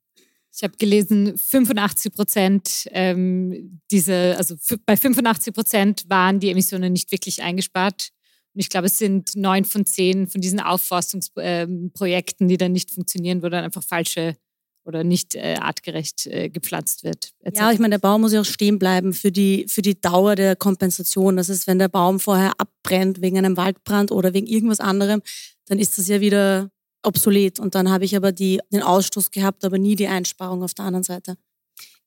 [0.55, 7.11] Ich habe gelesen, 85 Prozent ähm, diese, also bei 85 Prozent waren die Emissionen nicht
[7.11, 8.09] wirklich eingespart.
[8.57, 12.89] Und ich glaube, es sind neun von zehn von diesen Aufforstungsprojekten, ähm, die dann nicht
[12.89, 14.35] funktionieren, wo dann einfach falsche
[14.83, 17.33] oder nicht äh, artgerecht äh, gepflanzt wird.
[17.41, 17.59] Etc.
[17.59, 20.33] Ja, ich meine, der Baum muss ja auch stehen bleiben für die, für die Dauer
[20.33, 21.37] der Kompensation.
[21.37, 25.21] Das ist, wenn der Baum vorher abbrennt wegen einem Waldbrand oder wegen irgendwas anderem,
[25.67, 26.71] dann ist das ja wieder
[27.03, 27.59] obsolet.
[27.59, 30.85] Und dann habe ich aber die, den Ausstoß gehabt, aber nie die Einsparung auf der
[30.85, 31.37] anderen Seite.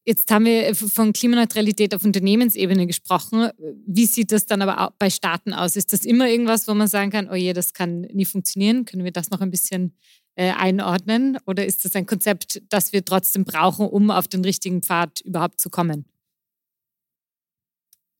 [0.07, 3.51] Jetzt haben wir von Klimaneutralität auf Unternehmensebene gesprochen.
[3.87, 5.77] Wie sieht das dann aber auch bei Staaten aus?
[5.77, 8.87] Ist das immer irgendwas, wo man sagen kann, oh je, das kann nie funktionieren?
[8.87, 9.95] Können wir das noch ein bisschen
[10.37, 11.37] äh, einordnen?
[11.47, 15.61] Oder ist das ein Konzept, das wir trotzdem brauchen, um auf den richtigen Pfad überhaupt
[15.61, 16.07] zu kommen?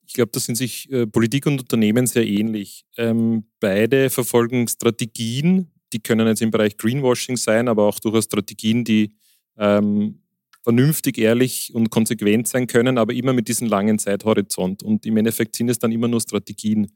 [0.07, 2.85] Ich glaube, da sind sich äh, Politik und Unternehmen sehr ähnlich.
[2.99, 8.85] Ähm, beide verfolgen Strategien, die können jetzt im Bereich Greenwashing sein, aber auch durchaus Strategien,
[8.85, 9.15] die
[9.57, 10.20] ähm,
[10.63, 14.83] vernünftig, ehrlich und konsequent sein können, aber immer mit diesem langen Zeithorizont.
[14.83, 16.93] Und im Endeffekt sind es dann immer nur Strategien.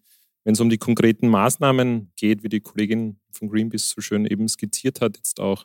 [0.47, 4.47] wenn es um die konkreten Maßnahmen geht, wie die Kollegin von Greenpeace so schön eben
[4.47, 5.65] skizziert hat, jetzt auch,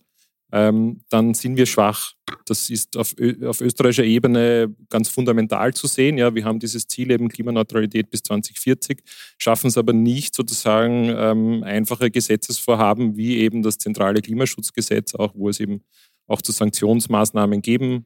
[0.52, 2.14] ähm, dann sind wir schwach.
[2.46, 6.18] Das ist auf, auf, österreichischer Ebene ganz fundamental zu sehen.
[6.18, 9.02] Ja, wir haben dieses Ziel eben Klimaneutralität bis 2040,
[9.38, 15.50] schaffen es aber nicht sozusagen ähm, einfache Gesetzesvorhaben wie eben das zentrale Klimaschutzgesetz, auch wo
[15.50, 15.84] es eben
[16.30, 18.06] auch zu Sanktionsmaßnahmen geben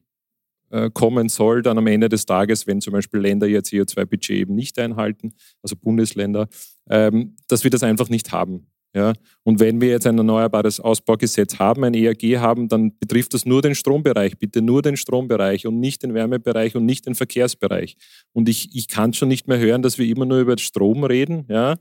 [0.70, 4.54] äh, kommen soll, dann am Ende des Tages, wenn zum Beispiel Länder ihr CO2-Budget eben
[4.54, 6.48] nicht einhalten, also Bundesländer,
[6.90, 8.66] ähm, dass wir das einfach nicht haben.
[8.94, 9.12] Ja?
[9.42, 13.60] Und wenn wir jetzt ein erneuerbares Ausbaugesetz haben, ein ERG haben, dann betrifft das nur
[13.60, 17.96] den Strombereich, bitte nur den Strombereich und nicht den Wärmebereich und nicht den Verkehrsbereich.
[18.32, 21.44] Und ich, ich kann schon nicht mehr hören, dass wir immer nur über Strom reden.
[21.48, 21.76] Ja?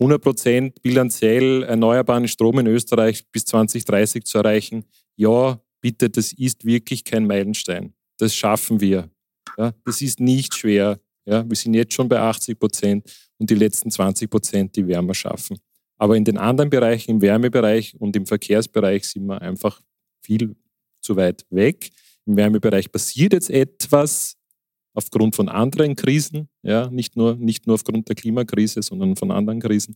[0.00, 4.84] 100% bilanziell erneuerbaren Strom in Österreich bis 2030 zu erreichen.
[5.16, 7.94] Ja, bitte, das ist wirklich kein Meilenstein.
[8.18, 9.10] Das schaffen wir.
[9.58, 9.72] Ja?
[9.84, 11.00] Das ist nicht schwer.
[11.24, 11.48] Ja?
[11.48, 13.02] Wir sind jetzt schon bei 80%
[13.38, 15.58] und die letzten 20% die werden wir schaffen.
[15.98, 19.80] Aber in den anderen Bereichen, im Wärmebereich und im Verkehrsbereich sind wir einfach
[20.20, 20.54] viel
[21.00, 21.90] zu weit weg.
[22.26, 24.36] Im Wärmebereich passiert jetzt etwas
[24.92, 29.60] aufgrund von anderen Krisen, ja, nicht nur, nicht nur aufgrund der Klimakrise, sondern von anderen
[29.60, 29.94] Krisen.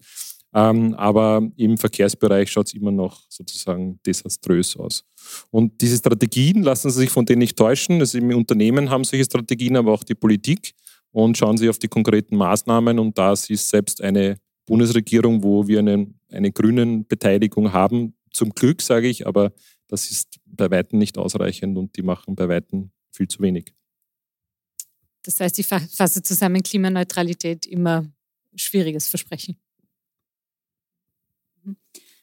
[0.53, 5.05] Ähm, aber im Verkehrsbereich schaut es immer noch sozusagen desaströs aus.
[5.51, 8.01] Und diese Strategien lassen Sie sich von denen nicht täuschen.
[8.01, 10.73] Also im Unternehmen haben solche Strategien, aber auch die Politik.
[11.13, 12.99] Und schauen Sie auf die konkreten Maßnahmen.
[12.99, 18.15] Und da ist selbst eine Bundesregierung, wo wir eine, eine grünen Beteiligung haben.
[18.33, 19.53] Zum Glück, sage ich, aber
[19.89, 23.73] das ist bei Weitem nicht ausreichend und die machen bei Weitem viel zu wenig.
[25.25, 28.07] Das heißt, ich fasse zusammen Klimaneutralität immer
[28.55, 29.57] schwieriges Versprechen.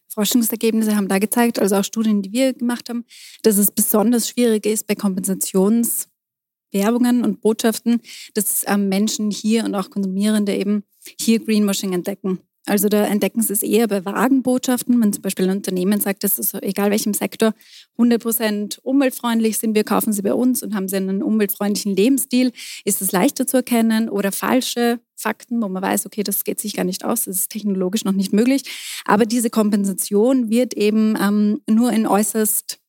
[0.10, 3.06] Forschungsergebnisse haben da gezeigt, also auch Studien, die wir gemacht haben,
[3.44, 8.02] dass es besonders schwierig ist bei Kompensationswerbungen und Botschaften,
[8.34, 10.84] dass ähm, Menschen hier und auch Konsumierende eben
[11.20, 12.40] hier Greenwashing entdecken.
[12.68, 15.02] Also da entdecken sie es eher bei vagen Botschaften.
[15.02, 17.54] Wenn zum Beispiel ein Unternehmen sagt, dass es egal welchem Sektor
[17.98, 22.52] 100% umweltfreundlich sind, wir kaufen sie bei uns und haben sie einen umweltfreundlichen Lebensstil,
[22.84, 24.10] ist es leichter zu erkennen.
[24.10, 27.52] Oder falsche Fakten, wo man weiß, okay, das geht sich gar nicht aus, das ist
[27.52, 28.64] technologisch noch nicht möglich.
[29.06, 32.80] Aber diese Kompensation wird eben ähm, nur in äußerst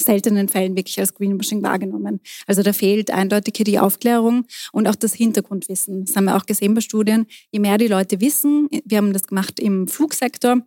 [0.00, 2.20] seltenen Fällen wirklich als Greenwashing wahrgenommen.
[2.46, 6.04] Also da fehlt eindeutig hier die Aufklärung und auch das Hintergrundwissen.
[6.04, 7.26] Das haben wir auch gesehen bei Studien.
[7.50, 10.62] Je mehr die Leute wissen, wir haben das gemacht im Flugsektor,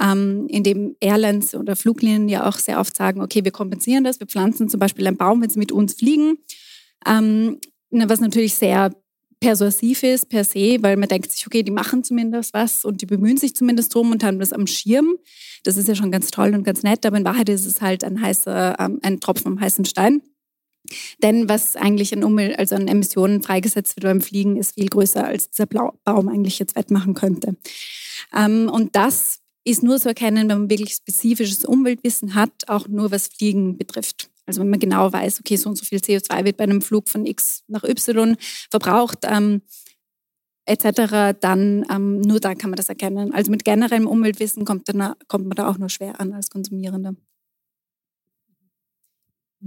[0.00, 4.20] ähm, in dem Airlines oder Fluglinien ja auch sehr oft sagen, okay, wir kompensieren das,
[4.20, 6.38] wir pflanzen zum Beispiel einen Baum, wenn sie mit uns fliegen.
[7.06, 7.58] Ähm,
[7.90, 8.90] was natürlich sehr
[9.44, 13.06] persuasiv ist per se, weil man denkt sich, okay, die machen zumindest was und die
[13.06, 15.16] bemühen sich zumindest drum und haben das am Schirm.
[15.64, 18.04] Das ist ja schon ganz toll und ganz nett, aber in Wahrheit ist es halt
[18.04, 20.22] ein heißer, ähm, ein Tropfen am heißen Stein.
[21.22, 25.24] Denn was eigentlich an Umwelt, also an Emissionen freigesetzt wird beim Fliegen, ist viel größer,
[25.26, 27.56] als dieser Blau Baum eigentlich jetzt wettmachen könnte.
[28.34, 33.10] Ähm, und das ist nur zu erkennen, wenn man wirklich spezifisches Umweltwissen hat, auch nur
[33.10, 34.30] was Fliegen betrifft.
[34.46, 37.08] Also wenn man genau weiß, okay, so und so viel CO2 wird bei einem Flug
[37.08, 38.36] von X nach Y
[38.70, 39.62] verbraucht, ähm,
[40.66, 43.32] etc., dann ähm, nur dann kann man das erkennen.
[43.32, 47.14] Also mit generellem Umweltwissen kommt, dann, kommt man da auch nur schwer an als Konsumierender.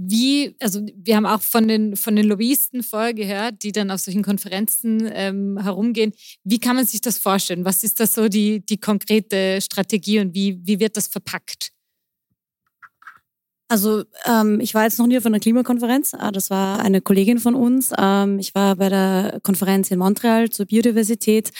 [0.00, 3.98] Wie, also wir haben auch von den, von den Lobbyisten vorher gehört, die dann auf
[3.98, 6.12] solchen Konferenzen ähm, herumgehen.
[6.44, 7.64] Wie kann man sich das vorstellen?
[7.64, 11.72] Was ist da so die, die konkrete Strategie und wie, wie wird das verpackt?
[13.70, 16.14] Also ähm, ich war jetzt noch nie auf einer Klimakonferenz.
[16.14, 17.92] Ah, das war eine Kollegin von uns.
[17.98, 21.50] Ähm, ich war bei der Konferenz in Montreal zur Biodiversität.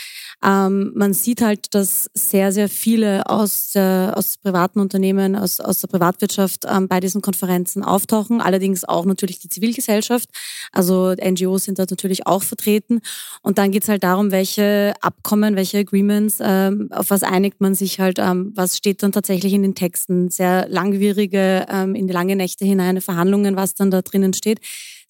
[0.44, 5.80] Ähm, man sieht halt, dass sehr, sehr viele aus, der, aus privaten Unternehmen, aus, aus
[5.80, 8.40] der Privatwirtschaft ähm, bei diesen Konferenzen auftauchen.
[8.40, 10.28] Allerdings auch natürlich die Zivilgesellschaft.
[10.72, 13.00] Also NGOs sind da natürlich auch vertreten.
[13.42, 17.98] Und dann geht's halt darum, welche Abkommen, welche Agreements, ähm, auf was einigt man sich
[17.98, 20.30] halt, ähm, was steht dann tatsächlich in den Texten.
[20.30, 24.60] Sehr langwierige, ähm, in die lange Nächte hinein Verhandlungen, was dann da drinnen steht,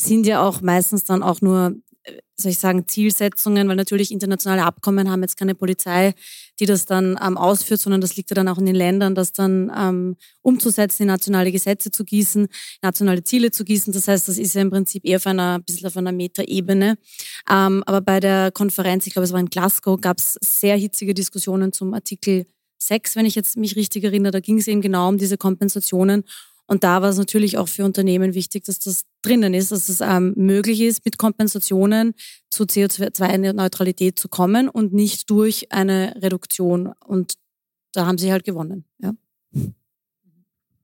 [0.01, 1.75] sind ja auch meistens dann auch nur
[2.37, 6.15] soll ich sagen, Zielsetzungen, weil natürlich internationale Abkommen haben jetzt keine Polizei,
[6.61, 9.33] die das dann ähm, ausführt, sondern das liegt ja dann auch in den Ländern, das
[9.33, 12.49] dann ähm, umzusetzen, in nationale Gesetze zu gießen,
[12.83, 13.93] nationale Ziele zu gießen.
[13.93, 16.97] Das heißt, das ist ja im Prinzip eher auf einer, ein bisschen auf einer Metaebene.
[17.51, 21.15] Ähm, aber bei der Konferenz, ich glaube, es war in Glasgow, gab es sehr hitzige
[21.15, 22.47] Diskussionen zum Artikel
[22.79, 24.33] 6, wenn ich jetzt mich richtig erinnere.
[24.33, 26.25] Da ging es eben genau um diese Kompensationen
[26.69, 30.03] und da war es natürlich auch für Unternehmen wichtig, dass das drinnen ist, dass es
[30.03, 32.15] ähm, möglich ist, mit Kompensationen
[32.51, 36.93] zu CO2-Neutralität zu kommen und nicht durch eine Reduktion.
[37.07, 37.35] Und
[37.93, 38.85] da haben sie halt gewonnen.
[38.99, 39.15] Ja.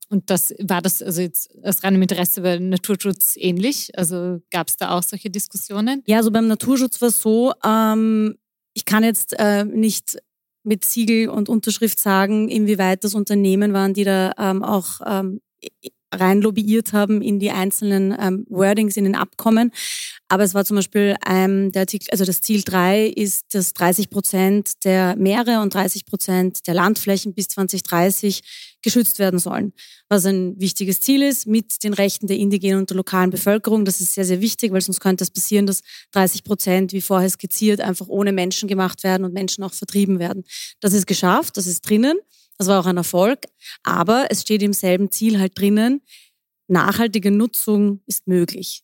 [0.09, 3.91] Und das war das also jetzt aus reinem Interesse bei Naturschutz ähnlich?
[3.95, 6.01] Also gab es da auch solche Diskussionen?
[6.07, 8.37] Ja, also beim Naturschutz war es so, ähm,
[8.73, 10.17] ich kann jetzt äh, nicht
[10.63, 15.41] mit Siegel und Unterschrift sagen, inwieweit das Unternehmen waren, die da ähm, auch ähm,
[16.15, 19.71] rein lobbyiert haben in die einzelnen ähm, Wordings in den Abkommen.
[20.27, 24.09] Aber es war zum Beispiel ähm, der Artikel, also das Ziel 3 ist, dass 30
[24.09, 28.41] Prozent der Meere und 30 Prozent der Landflächen bis 2030
[28.81, 29.73] geschützt werden sollen.
[30.09, 33.85] Was ein wichtiges Ziel ist mit den Rechten der indigenen und der lokalen Bevölkerung.
[33.85, 37.29] Das ist sehr, sehr wichtig, weil sonst könnte es passieren, dass 30 Prozent, wie vorher
[37.29, 40.43] skizziert, einfach ohne Menschen gemacht werden und Menschen auch vertrieben werden.
[40.79, 42.17] Das ist geschafft, das ist drinnen.
[42.57, 43.39] Das war auch ein Erfolg.
[43.83, 46.01] Aber es steht im selben Ziel halt drinnen,
[46.67, 48.83] nachhaltige Nutzung ist möglich.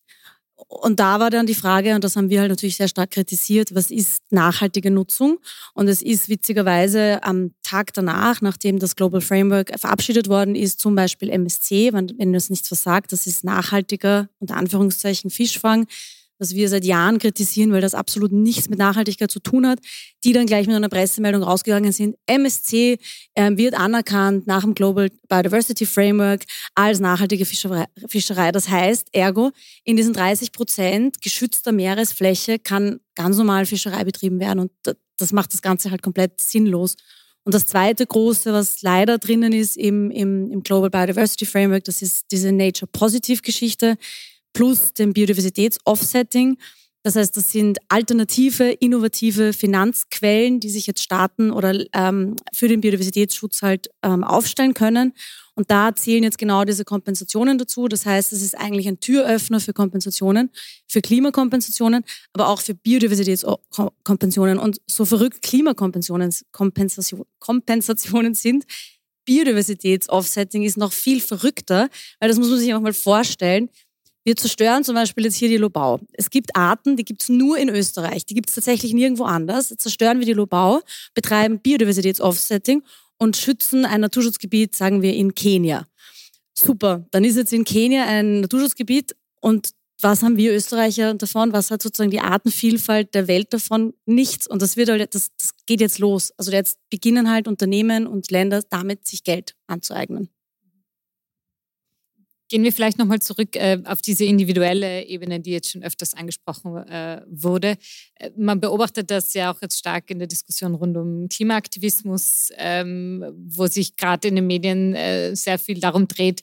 [0.67, 3.73] Und da war dann die Frage, und das haben wir halt natürlich sehr stark kritisiert,
[3.73, 5.39] was ist nachhaltige Nutzung?
[5.73, 10.95] Und es ist witzigerweise am Tag danach, nachdem das Global Framework verabschiedet worden ist, zum
[10.95, 15.87] Beispiel MSC, wenn, wenn das nichts versagt, das ist nachhaltiger, unter Anführungszeichen, Fischfang,
[16.41, 19.77] was wir seit Jahren kritisieren, weil das absolut nichts mit Nachhaltigkeit zu tun hat,
[20.23, 22.17] die dann gleich mit einer Pressemeldung rausgegangen sind.
[22.25, 22.97] MSC
[23.35, 27.85] äh, wird anerkannt nach dem Global Biodiversity Framework als nachhaltige Fischerei.
[28.07, 28.51] Fischerei.
[28.51, 29.51] Das heißt, ergo,
[29.83, 34.71] in diesen 30 Prozent geschützter Meeresfläche kann ganz normal Fischerei betrieben werden und
[35.17, 36.95] das macht das Ganze halt komplett sinnlos.
[37.43, 42.01] Und das zweite große, was leider drinnen ist im, im, im Global Biodiversity Framework, das
[42.01, 43.97] ist diese Nature Positive Geschichte
[44.53, 46.57] plus dem Biodiversitätsoffsetting.
[47.03, 52.81] Das heißt, das sind alternative, innovative Finanzquellen, die sich jetzt Staaten oder ähm, für den
[52.81, 55.13] Biodiversitätsschutz halt ähm, aufstellen können.
[55.55, 57.87] Und da zählen jetzt genau diese Kompensationen dazu.
[57.87, 60.51] Das heißt, es ist eigentlich ein Türöffner für Kompensationen,
[60.87, 64.59] für Klimakompensationen, aber auch für Biodiversitätskompensationen.
[64.59, 68.65] Und so verrückt Klimakompensationen Kompensationen sind,
[69.25, 73.69] Biodiversitätsoffsetting ist noch viel verrückter, weil das muss man sich einfach mal vorstellen.
[74.23, 75.99] Wir zerstören zum Beispiel jetzt hier die Lobau.
[76.13, 79.71] Es gibt Arten, die gibt es nur in Österreich, die gibt es tatsächlich nirgendwo anders.
[79.71, 80.81] Jetzt zerstören wir die Lobau,
[81.15, 82.83] betreiben Biodiversitätsoffsetting
[83.17, 85.87] und schützen ein Naturschutzgebiet, sagen wir in Kenia.
[86.53, 91.53] Super, dann ist jetzt in Kenia ein Naturschutzgebiet und was haben wir Österreicher davon?
[91.53, 93.93] Was hat sozusagen die Artenvielfalt der Welt davon?
[94.05, 94.47] Nichts.
[94.47, 96.31] Und das wird halt, das, das geht jetzt los.
[96.37, 100.29] Also jetzt beginnen halt Unternehmen und Länder damit, sich Geld anzueignen.
[102.51, 106.75] Gehen wir vielleicht nochmal zurück äh, auf diese individuelle Ebene, die jetzt schon öfters angesprochen
[106.85, 107.77] äh, wurde.
[108.15, 113.23] Äh, man beobachtet das ja auch jetzt stark in der Diskussion rund um Klimaaktivismus, ähm,
[113.47, 116.41] wo sich gerade in den Medien äh, sehr viel darum dreht,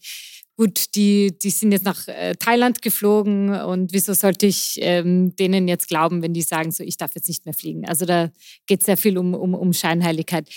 [0.56, 5.68] gut, die, die sind jetzt nach äh, Thailand geflogen und wieso sollte ich ähm, denen
[5.68, 7.86] jetzt glauben, wenn die sagen, so ich darf jetzt nicht mehr fliegen.
[7.86, 8.30] Also da
[8.66, 10.48] geht es sehr viel um, um, um Scheinheiligkeit.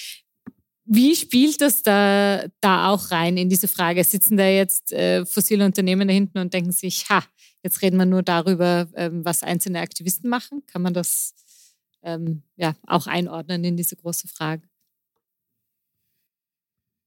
[0.93, 4.03] Wie spielt das da, da auch rein in diese Frage?
[4.03, 7.23] Sitzen da jetzt äh, fossile Unternehmen da hinten und denken sich, ha,
[7.63, 10.63] jetzt reden wir nur darüber, ähm, was einzelne Aktivisten machen?
[10.67, 11.33] Kann man das
[12.03, 14.63] ähm, ja, auch einordnen in diese große Frage?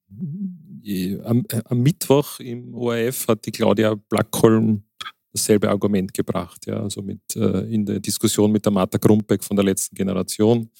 [0.08, 4.82] Am, äh, am, Mittwoch im ORF hat die Claudia Blackholm
[5.30, 9.56] dasselbe Argument gebracht, ja, also mit, äh, in der Diskussion mit der Martha Grumpeck von
[9.56, 10.70] der letzten Generation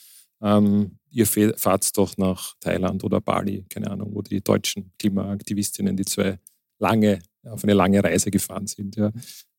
[0.44, 6.04] ähm, ihr fahrt doch nach Thailand oder Bali, keine Ahnung, wo die deutschen Klimaaktivistinnen, die
[6.04, 6.38] zwei
[6.78, 8.96] lange, auf eine lange Reise gefahren sind.
[8.96, 9.10] Ja.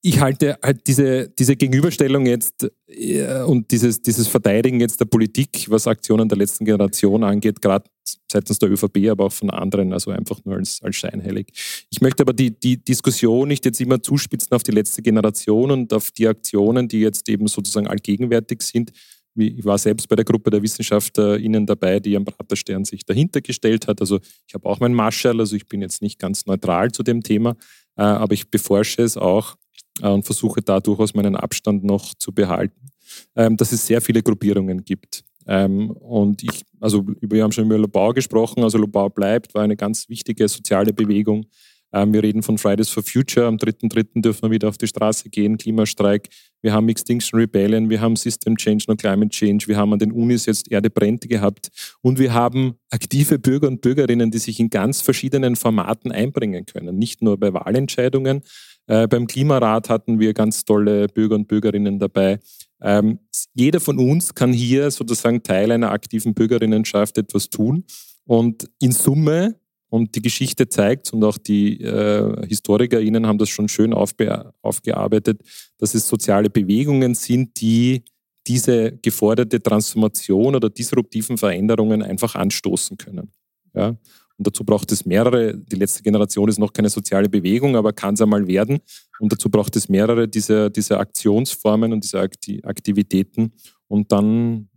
[0.03, 5.67] ich halte halt diese, diese Gegenüberstellung jetzt äh, und dieses, dieses Verteidigen jetzt der Politik,
[5.69, 7.85] was Aktionen der letzten Generation angeht, gerade
[8.31, 11.47] seitens der ÖVP, aber auch von anderen, also einfach nur als, als scheinheilig.
[11.89, 15.93] Ich möchte aber die, die Diskussion nicht jetzt immer zuspitzen auf die letzte Generation und
[15.93, 18.91] auf die Aktionen, die jetzt eben sozusagen allgegenwärtig sind.
[19.35, 23.87] Ich war selbst bei der Gruppe der WissenschaftlerInnen dabei, die am Praterstern sich dahinter gestellt
[23.87, 24.01] hat.
[24.01, 27.23] Also ich habe auch mein Marschall, also ich bin jetzt nicht ganz neutral zu dem
[27.23, 27.55] Thema,
[27.95, 29.55] äh, aber ich beforsche es auch
[30.01, 32.87] äh, und versuche da durchaus meinen Abstand noch zu behalten,
[33.35, 35.23] ähm, dass es sehr viele Gruppierungen gibt.
[35.47, 39.75] Ähm, und ich, also wir haben schon über Lobau gesprochen, also Lobau bleibt, war eine
[39.75, 41.45] ganz wichtige soziale Bewegung.
[41.93, 44.21] Ähm, wir reden von Fridays for Future, am 3.3.
[44.21, 46.29] dürfen wir wieder auf die Straße gehen, Klimastreik.
[46.61, 50.11] Wir haben Extinction Rebellion, wir haben System Change, No Climate Change, wir haben an den
[50.11, 51.69] Unis jetzt Erde brennt gehabt
[52.01, 56.97] und wir haben aktive Bürger und Bürgerinnen, die sich in ganz verschiedenen Formaten einbringen können.
[56.97, 58.41] Nicht nur bei Wahlentscheidungen.
[58.87, 62.39] Äh, beim Klimarat hatten wir ganz tolle Bürger und Bürgerinnen dabei.
[62.81, 63.19] Ähm,
[63.53, 67.85] jeder von uns kann hier sozusagen Teil einer aktiven Bürgerinnenschaft etwas tun.
[68.25, 69.55] Und in Summe,
[69.89, 75.41] und die Geschichte zeigt, und auch die äh, HistorikerInnen haben das schon schön aufgearbeitet,
[75.77, 78.03] dass es soziale Bewegungen sind, die
[78.47, 83.31] diese geforderte Transformation oder disruptiven Veränderungen einfach anstoßen können.
[83.75, 83.97] Ja?
[84.41, 85.55] Und dazu braucht es mehrere.
[85.55, 88.79] Die letzte Generation ist noch keine soziale Bewegung, aber kann es einmal werden.
[89.19, 93.53] Und dazu braucht es mehrere dieser, dieser Aktionsformen und dieser Aktivitäten.
[93.87, 94.67] Und dann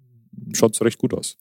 [0.53, 1.39] schaut es recht gut aus.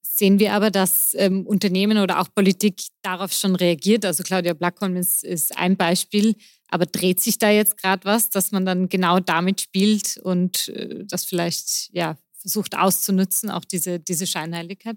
[0.00, 4.06] Sehen wir aber, dass ähm, Unternehmen oder auch Politik darauf schon reagiert.
[4.06, 6.36] Also Claudia Blackholm ist, ist ein Beispiel.
[6.68, 11.04] Aber dreht sich da jetzt gerade was, dass man dann genau damit spielt und äh,
[11.04, 14.96] das vielleicht ja, versucht auszunutzen, auch diese, diese Scheinheiligkeit?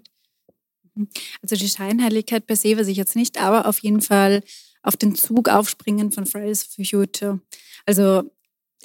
[1.42, 4.42] Also die Scheinheiligkeit per se weiß ich jetzt nicht, aber auf jeden Fall
[4.82, 7.40] auf den Zug aufspringen von Fridays for Future.
[7.86, 8.22] Also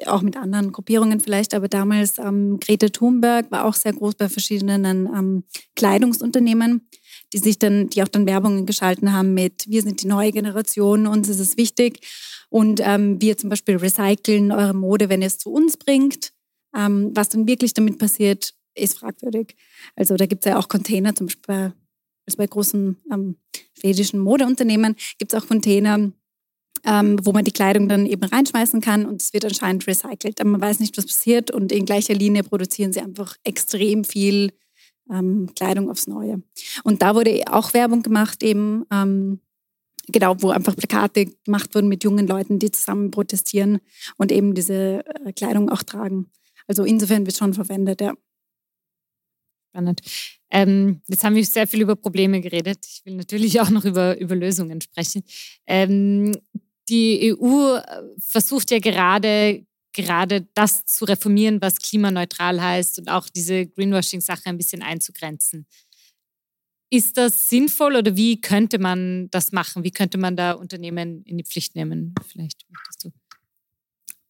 [0.05, 4.27] auch mit anderen Gruppierungen vielleicht, aber damals ähm, Greta Thunberg war auch sehr groß bei
[4.27, 5.43] verschiedenen ähm,
[5.75, 6.89] Kleidungsunternehmen,
[7.31, 11.07] die sich dann, die auch dann Werbungen geschalten haben mit Wir sind die neue Generation,
[11.07, 11.99] uns ist es wichtig
[12.49, 16.33] und ähm, wir zum Beispiel recyceln eure Mode, wenn ihr es zu uns bringt.
[16.75, 19.55] Ähm, was dann wirklich damit passiert, ist fragwürdig.
[19.95, 21.73] Also da gibt es ja auch Container, zum Beispiel bei
[22.25, 23.37] also bei großen ähm,
[23.77, 26.11] schwedischen Modeunternehmen gibt es auch Container,
[26.85, 30.39] ähm, wo man die Kleidung dann eben reinschmeißen kann und es wird anscheinend recycelt.
[30.39, 34.51] Aber man weiß nicht, was passiert und in gleicher Linie produzieren sie einfach extrem viel
[35.09, 36.41] ähm, Kleidung aufs Neue.
[36.83, 39.39] Und da wurde auch Werbung gemacht, eben ähm,
[40.07, 43.79] genau, wo einfach Plakate gemacht wurden mit jungen Leuten, die zusammen protestieren
[44.17, 46.31] und eben diese äh, Kleidung auch tragen.
[46.67, 48.13] Also insofern wird schon verwendet, ja.
[49.75, 49.99] Spannend.
[50.51, 52.85] Ähm, jetzt haben wir sehr viel über Probleme geredet.
[52.87, 55.21] Ich will natürlich auch noch über, über Lösungen sprechen.
[55.67, 56.31] Ähm,
[56.87, 57.81] die EU äh,
[58.17, 64.57] versucht ja gerade, gerade das zu reformieren, was klimaneutral heißt und auch diese Greenwashing-Sache ein
[64.57, 65.65] bisschen einzugrenzen.
[66.89, 69.83] Ist das sinnvoll oder wie könnte man das machen?
[69.83, 72.15] Wie könnte man da Unternehmen in die Pflicht nehmen?
[72.25, 73.11] Vielleicht möchtest du.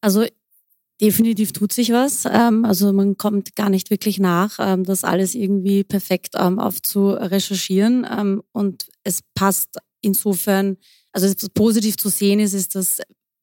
[0.00, 0.26] Also
[1.00, 2.24] Definitiv tut sich was.
[2.24, 8.42] Ähm, also man kommt gar nicht wirklich nach, ähm, das alles irgendwie perfekt ähm, aufzurecherchieren.
[8.52, 10.78] Und es passt insofern,
[11.12, 13.00] also positiv zu sehen ist, ist, dass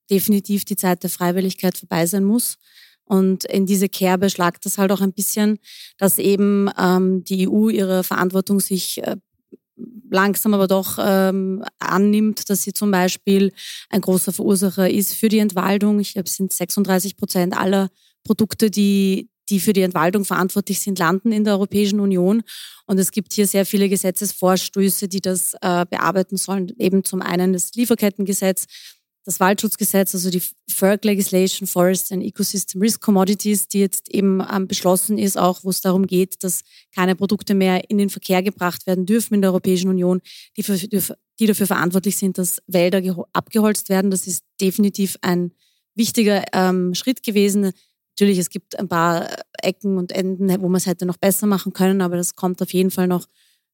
[0.09, 2.57] definitiv die Zeit der Freiwilligkeit vorbei sein muss.
[3.05, 5.59] Und in diese Kerbe schlagt das halt auch ein bisschen,
[5.97, 6.69] dass eben
[7.25, 9.17] die EU ihre Verantwortung sich äh,
[10.09, 13.51] langsam aber doch ähm, annimmt, dass sie zum Beispiel
[13.89, 15.99] ein großer Verursacher ist für die Entwaldung.
[15.99, 17.89] Ich glaube, es sind 36 Prozent aller
[18.23, 22.43] Produkte, die, die für die Entwaldung verantwortlich sind, landen in der Europäischen Union.
[22.85, 26.71] Und es gibt hier sehr viele Gesetzesvorstöße, die das äh, bearbeiten sollen.
[26.77, 28.65] Eben zum einen das Lieferkettengesetz,
[29.25, 34.67] das Waldschutzgesetz, also die FERC Legislation, Forest and Ecosystem Risk Commodities, die jetzt eben ähm,
[34.67, 36.61] beschlossen ist, auch wo es darum geht, dass
[36.93, 40.21] keine Produkte mehr in den Verkehr gebracht werden dürfen in der Europäischen Union,
[40.57, 43.01] die, für, die dafür verantwortlich sind, dass Wälder
[43.31, 44.11] abgeholzt werden.
[44.11, 45.51] Das ist definitiv ein
[45.95, 47.71] wichtiger ähm, Schritt gewesen.
[48.11, 49.29] Natürlich, es gibt ein paar
[49.61, 52.73] Ecken und Enden, wo man es hätte noch besser machen können, aber das kommt auf
[52.73, 53.27] jeden Fall noch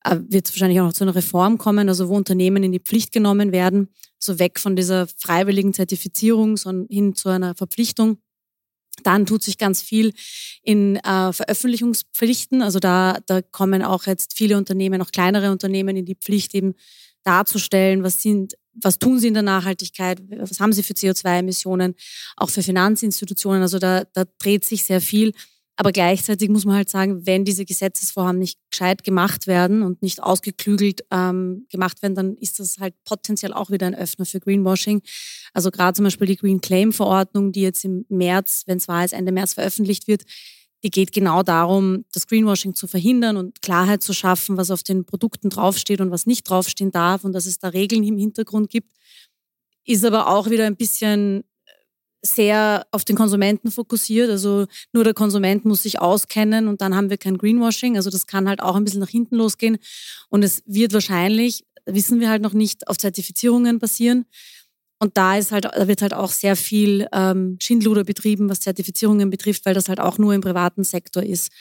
[0.05, 3.11] wird es wahrscheinlich auch noch zu einer Reform kommen, also wo Unternehmen in die Pflicht
[3.11, 8.19] genommen werden, so weg von dieser freiwilligen Zertifizierung, sondern hin zu einer Verpflichtung.
[9.03, 10.13] Dann tut sich ganz viel
[10.61, 12.61] in äh, Veröffentlichungspflichten.
[12.61, 16.75] Also da, da kommen auch jetzt viele Unternehmen, auch kleinere Unternehmen in die Pflicht, eben
[17.23, 21.95] darzustellen, was sind, was tun sie in der Nachhaltigkeit, was haben sie für CO2-Emissionen,
[22.37, 23.61] auch für Finanzinstitutionen.
[23.61, 25.33] Also da, da dreht sich sehr viel.
[25.79, 30.21] Aber gleichzeitig muss man halt sagen, wenn diese Gesetzesvorhaben nicht gescheit gemacht werden und nicht
[30.21, 35.01] ausgeklügelt ähm, gemacht werden, dann ist das halt potenziell auch wieder ein Öffner für Greenwashing.
[35.53, 39.05] Also gerade zum Beispiel die Green Claim Verordnung, die jetzt im März, wenn es war,
[39.05, 40.23] ist Ende März veröffentlicht wird,
[40.83, 45.05] die geht genau darum, das Greenwashing zu verhindern und Klarheit zu schaffen, was auf den
[45.05, 48.93] Produkten draufsteht und was nicht draufstehen darf und dass es da Regeln im Hintergrund gibt.
[49.85, 51.45] Ist aber auch wieder ein bisschen
[52.21, 54.29] sehr auf den Konsumenten fokussiert.
[54.29, 57.95] Also nur der Konsument muss sich auskennen und dann haben wir kein Greenwashing.
[57.95, 59.77] Also das kann halt auch ein bisschen nach hinten losgehen.
[60.29, 64.25] Und es wird wahrscheinlich, wissen wir halt noch nicht, auf Zertifizierungen basieren.
[64.99, 69.29] Und da ist halt, da wird halt auch sehr viel ähm, Schindluder betrieben, was Zertifizierungen
[69.29, 71.51] betrifft, weil das halt auch nur im privaten Sektor ist.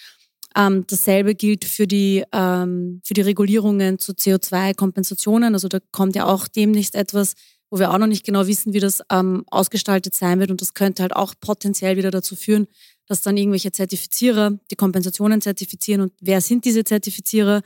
[0.56, 5.54] Ähm, dasselbe gilt für die, ähm, für die Regulierungen zu CO2-Kompensationen.
[5.54, 7.34] Also da kommt ja auch demnächst etwas,
[7.70, 10.50] wo wir auch noch nicht genau wissen, wie das ähm, ausgestaltet sein wird.
[10.50, 12.66] Und das könnte halt auch potenziell wieder dazu führen,
[13.06, 16.02] dass dann irgendwelche Zertifizierer die Kompensationen zertifizieren.
[16.02, 17.62] Und wer sind diese Zertifizierer?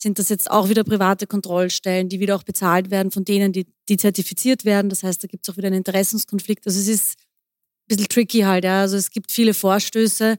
[0.00, 3.66] Sind das jetzt auch wieder private Kontrollstellen, die wieder auch bezahlt werden von denen, die,
[3.88, 4.88] die zertifiziert werden?
[4.90, 6.66] Das heißt, da gibt es auch wieder einen Interessenskonflikt.
[6.66, 8.64] Also es ist ein bisschen tricky halt.
[8.64, 8.82] Ja.
[8.82, 10.36] Also es gibt viele Vorstöße,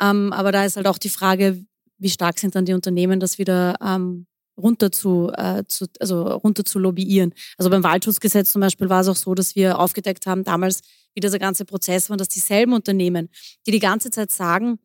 [0.00, 1.64] ähm, aber da ist halt auch die Frage,
[1.98, 4.26] wie stark sind dann die Unternehmen, das wieder ähm,
[4.56, 7.32] runter zu, äh, zu, also runter zu lobbyieren.
[7.58, 10.80] Also beim Waldschutzgesetz zum Beispiel war es auch so, dass wir aufgedeckt haben damals,
[11.14, 13.28] wie dieser ganze Prozess war, dass dieselben Unternehmen,
[13.66, 14.78] die die ganze Zeit sagen,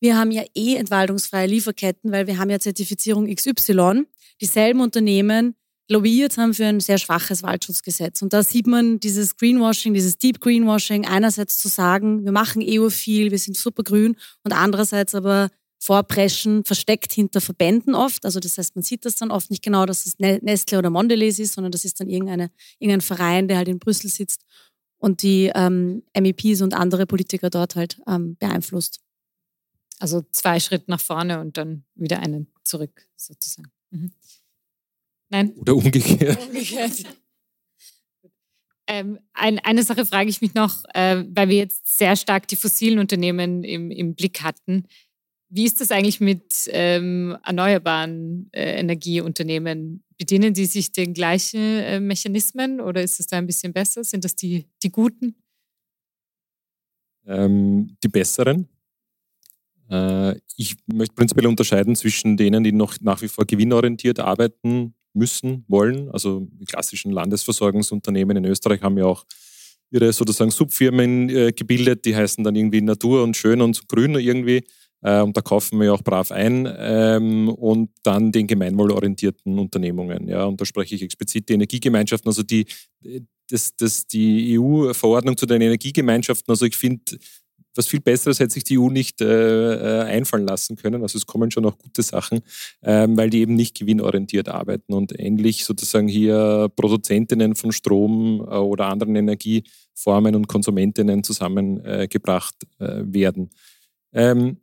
[0.00, 4.04] wir haben ja eh entwaldungsfreie Lieferketten, weil wir haben ja Zertifizierung XY,
[4.40, 5.54] dieselben Unternehmen
[5.88, 8.22] lobbyiert haben für ein sehr schwaches Waldschutzgesetz.
[8.22, 12.88] Und da sieht man dieses Greenwashing, dieses Deep Greenwashing, einerseits zu sagen, wir machen EU
[12.88, 15.50] viel, wir sind super grün und andererseits aber
[15.84, 18.24] vorpreschen, versteckt hinter Verbänden oft.
[18.24, 21.38] Also das heißt, man sieht das dann oft nicht genau, dass es Nestle oder Mondelez
[21.38, 24.46] ist, sondern das ist dann irgendeine, irgendein Verein, der halt in Brüssel sitzt
[24.96, 29.00] und die ähm, MEPs und andere Politiker dort halt ähm, beeinflusst.
[29.98, 33.70] Also zwei Schritte nach vorne und dann wieder einen zurück, sozusagen.
[33.90, 34.12] Mhm.
[35.28, 35.52] Nein?
[35.56, 36.40] Oder umgekehrt.
[36.46, 37.04] Umgekehrt.
[38.86, 42.56] Ähm, ein, eine Sache frage ich mich noch, äh, weil wir jetzt sehr stark die
[42.56, 44.84] fossilen Unternehmen im, im Blick hatten.
[45.54, 50.02] Wie ist das eigentlich mit ähm, erneuerbaren äh, Energieunternehmen?
[50.18, 54.02] Bedienen die sich den gleichen äh, Mechanismen oder ist es da ein bisschen besser?
[54.02, 55.36] Sind das die, die guten?
[57.24, 58.66] Ähm, die besseren.
[59.88, 65.64] Äh, ich möchte prinzipiell unterscheiden zwischen denen, die noch nach wie vor gewinnorientiert arbeiten müssen,
[65.68, 66.10] wollen.
[66.10, 69.24] Also die klassischen Landesversorgungsunternehmen in Österreich haben ja auch
[69.92, 74.64] ihre sozusagen Subfirmen äh, gebildet, die heißen dann irgendwie Natur und Schön und Grün irgendwie
[75.04, 76.66] und da kaufen wir auch brav ein.
[76.78, 80.28] Ähm, und dann den gemeinwohlorientierten Unternehmungen.
[80.28, 82.66] Ja, und da spreche ich explizit die Energiegemeinschaften, also die,
[83.50, 86.50] das, das, die EU-Verordnung zu den Energiegemeinschaften.
[86.50, 87.18] Also ich finde,
[87.74, 89.24] was viel Besseres hätte sich die EU nicht äh,
[89.74, 91.02] äh, einfallen lassen können.
[91.02, 92.40] Also es kommen schon auch gute Sachen,
[92.82, 98.54] ähm, weil die eben nicht gewinnorientiert arbeiten und ähnlich sozusagen hier Produzentinnen von Strom äh,
[98.54, 103.50] oder anderen Energieformen und Konsumentinnen zusammengebracht äh, werden.
[104.12, 104.58] Ähm,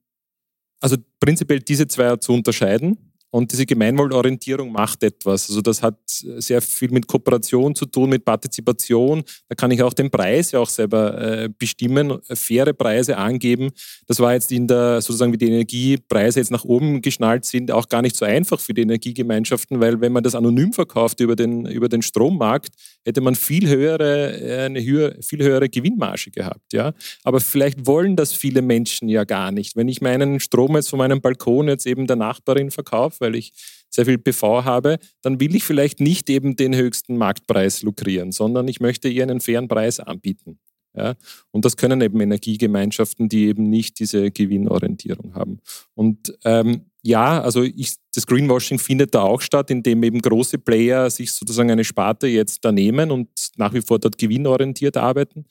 [0.81, 2.97] also prinzipiell diese zwei zu unterscheiden.
[3.31, 5.49] Und diese Gemeinwohlorientierung macht etwas.
[5.49, 9.23] Also das hat sehr viel mit Kooperation zu tun, mit Partizipation.
[9.47, 13.71] Da kann ich auch den Preis ja auch selber äh, bestimmen, faire Preise angeben.
[14.07, 17.87] Das war jetzt in der, sozusagen wie die Energiepreise jetzt nach oben geschnallt sind, auch
[17.87, 21.65] gar nicht so einfach für die Energiegemeinschaften, weil wenn man das anonym verkauft über den,
[21.65, 22.73] über den Strommarkt,
[23.05, 26.73] hätte man viel höhere, äh, eine höhere, viel höhere Gewinnmarge gehabt.
[26.73, 26.91] Ja?
[27.23, 29.77] Aber vielleicht wollen das viele Menschen ja gar nicht.
[29.77, 33.53] Wenn ich meinen Strom jetzt von meinem Balkon jetzt eben der Nachbarin verkaufe, weil ich
[33.89, 38.67] sehr viel PV habe, dann will ich vielleicht nicht eben den höchsten Marktpreis lukrieren, sondern
[38.67, 40.59] ich möchte ihr einen fairen Preis anbieten.
[40.95, 41.15] Ja?
[41.51, 45.59] Und das können eben Energiegemeinschaften, die eben nicht diese Gewinnorientierung haben.
[45.93, 51.09] Und ähm, ja, also ich, das Greenwashing findet da auch statt, indem eben große Player
[51.09, 55.45] sich sozusagen eine Sparte jetzt da nehmen und nach wie vor dort gewinnorientiert arbeiten.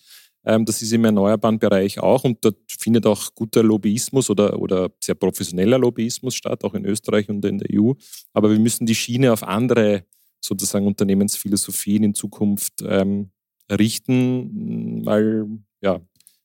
[0.45, 4.91] Ähm, das ist im erneuerbaren Bereich auch und dort findet auch guter Lobbyismus oder, oder
[5.03, 7.93] sehr professioneller Lobbyismus statt, auch in Österreich und in der EU.
[8.33, 10.05] Aber wir müssen die Schiene auf andere
[10.41, 13.31] sozusagen Unternehmensphilosophien in Zukunft ähm,
[13.71, 15.47] richten, weil
[15.83, 16.01] ja,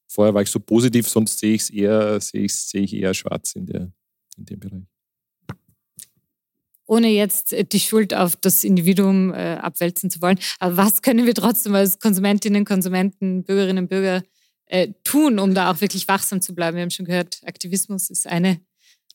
[0.08, 3.14] vorher war ich so positiv, sonst sehe ich es eher, sehe ich, sehe ich eher
[3.14, 3.92] schwarz in, der,
[4.38, 4.95] in dem Bereich
[6.86, 10.40] ohne jetzt äh, die Schuld auf das Individuum äh, abwälzen zu wollen.
[10.60, 14.24] Aber was können wir trotzdem als Konsumentinnen, Konsumenten, Bürgerinnen und Bürger
[14.68, 16.78] äh, tun, um da auch wirklich wachsam zu bleiben?
[16.78, 18.60] Wir haben schon gehört, Aktivismus ist eine,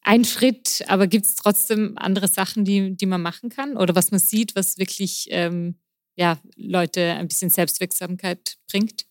[0.03, 4.11] ein Schritt, aber gibt es trotzdem andere Sachen, die, die man machen kann oder was
[4.11, 5.77] man sieht, was wirklich ähm,
[6.17, 9.05] ja, Leute ein bisschen Selbstwirksamkeit bringt?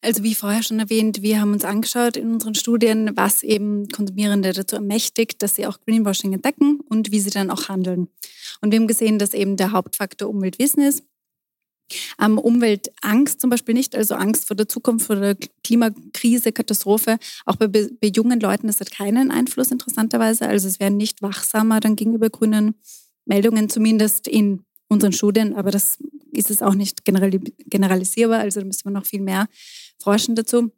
[0.00, 4.52] Also wie vorher schon erwähnt, wir haben uns angeschaut in unseren Studien, was eben Konsumierende
[4.52, 8.08] dazu ermächtigt, dass sie auch Greenwashing entdecken und wie sie dann auch handeln.
[8.60, 11.02] Und wir haben gesehen, dass eben der Hauptfaktor Umweltwissen ist.
[12.20, 17.18] Ähm, Umweltangst zum Beispiel nicht, also Angst vor der Zukunft, vor der Klimakrise, Katastrophe.
[17.44, 20.46] Auch bei, bei jungen Leuten das keinen Einfluss interessanterweise.
[20.46, 22.74] Also es werden nicht wachsamer dann gegenüber grünen
[23.24, 25.98] Meldungen, zumindest in unseren Studien, aber das
[26.32, 29.46] ist es auch nicht generalisierbar, also da müssen wir noch viel mehr
[29.98, 30.72] forschen dazu.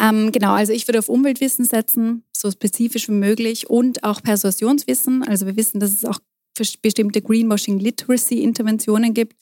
[0.00, 5.22] Ähm, genau, also ich würde auf Umweltwissen setzen, so spezifisch wie möglich und auch Persuasionswissen.
[5.22, 6.18] Also wir wissen, dass es auch
[6.82, 9.36] bestimmte Greenwashing Literacy Interventionen gibt,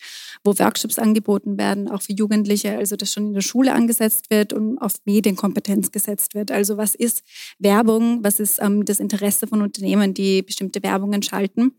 [0.45, 4.53] wo Workshops angeboten werden, auch für Jugendliche, also dass schon in der Schule angesetzt wird
[4.53, 6.51] und auf Medienkompetenz gesetzt wird.
[6.51, 7.23] Also was ist
[7.59, 11.73] Werbung, was ist ähm, das Interesse von Unternehmen, die bestimmte Werbungen schalten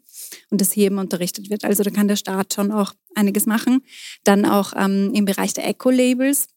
[0.49, 1.63] und das hier eben unterrichtet wird.
[1.63, 3.81] Also da kann der Staat schon auch einiges machen.
[4.23, 6.47] Dann auch ähm, im Bereich der Eco-Labels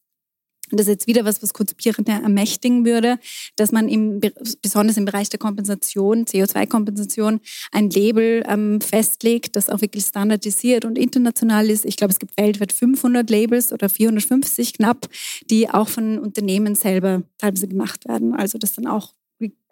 [0.69, 3.19] das ist jetzt wieder was, was Konzipierende ermächtigen würde,
[3.55, 4.19] dass man im,
[4.61, 7.39] besonders im Bereich der Kompensation, CO2-Kompensation,
[7.71, 11.85] ein Label ähm, festlegt, das auch wirklich standardisiert und international ist.
[11.85, 15.07] Ich glaube, es gibt weltweit 500 Labels oder 450 knapp,
[15.49, 18.33] die auch von Unternehmen selber teilweise gemacht werden.
[18.33, 19.13] Also das dann auch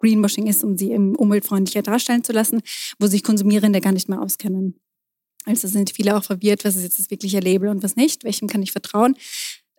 [0.00, 2.60] Greenwashing ist, um sie umweltfreundlicher darstellen zu lassen,
[2.98, 4.78] wo sich Konsumierende gar nicht mehr auskennen.
[5.44, 8.48] Also sind viele auch verwirrt, was ist jetzt das wirkliche Label und was nicht, welchem
[8.48, 9.16] kann ich vertrauen.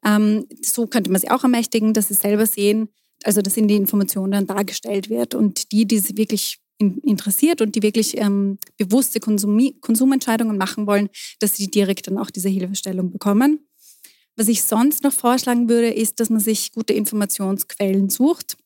[0.06, 2.90] Ähm, so könnte man sie auch ermächtigen, dass sie selber sehen,
[3.24, 5.36] also dass in die Information dann dargestellt wird.
[5.36, 11.10] Und die, die sie wirklich interessiert und die wirklich ähm, bewusste Konsum Konsumentscheidungen machen wollen,
[11.40, 13.68] dass sie direkt dann auch diese Hilfestellung bekommen.
[14.36, 18.58] Was ich sonst noch vorschlagen würde, ist, dass man sich gute Informationsquellen sucht.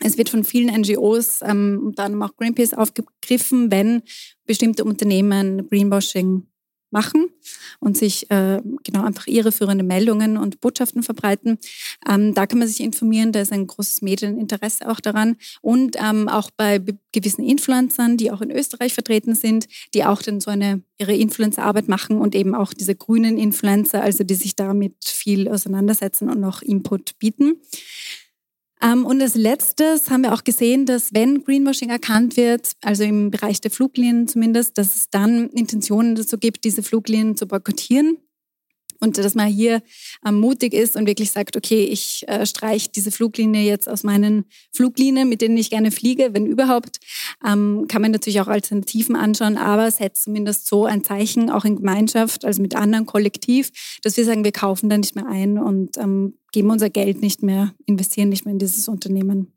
[0.00, 4.02] Es wird von vielen NGOs, ähm, unter anderem auch Greenpeace, aufgegriffen, wenn
[4.46, 6.46] bestimmte Unternehmen Greenwashing
[6.90, 7.28] machen
[7.80, 11.58] und sich äh, genau einfach irreführende Meldungen und Botschaften verbreiten.
[12.08, 16.28] Ähm, da kann man sich informieren, da ist ein großes Medieninteresse auch daran und ähm,
[16.28, 16.82] auch bei
[17.12, 21.88] gewissen Influencern, die auch in Österreich vertreten sind, die auch dann so eine ihre Influencer-Arbeit
[21.88, 26.62] machen und eben auch diese grünen Influencer, also die sich damit viel auseinandersetzen und noch
[26.62, 27.60] Input bieten.
[28.82, 33.30] Ähm, und als letztes haben wir auch gesehen, dass wenn Greenwashing erkannt wird, also im
[33.30, 38.18] Bereich der Fluglinien zumindest, dass es dann Intentionen dazu gibt, diese Fluglinien zu boykottieren.
[39.00, 39.82] Und dass man hier
[40.26, 44.44] ähm, mutig ist und wirklich sagt, okay, ich äh, streiche diese Fluglinie jetzt aus meinen
[44.72, 46.98] Fluglinien, mit denen ich gerne fliege, wenn überhaupt.
[47.46, 51.76] Ähm, kann man natürlich auch Alternativen anschauen, aber setzt zumindest so ein Zeichen, auch in
[51.76, 53.70] Gemeinschaft, also mit anderen kollektiv,
[54.02, 57.42] dass wir sagen, wir kaufen da nicht mehr ein und ähm, geben unser Geld nicht
[57.42, 59.52] mehr, investieren nicht mehr in dieses Unternehmen.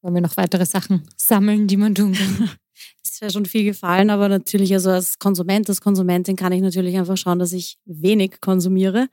[0.00, 2.50] Wollen wir noch weitere Sachen sammeln, die man tun kann?
[3.02, 6.96] ist ja schon viel gefallen, aber natürlich, also als Konsument, als Konsumentin kann ich natürlich
[6.96, 9.08] einfach schauen, dass ich wenig konsumiere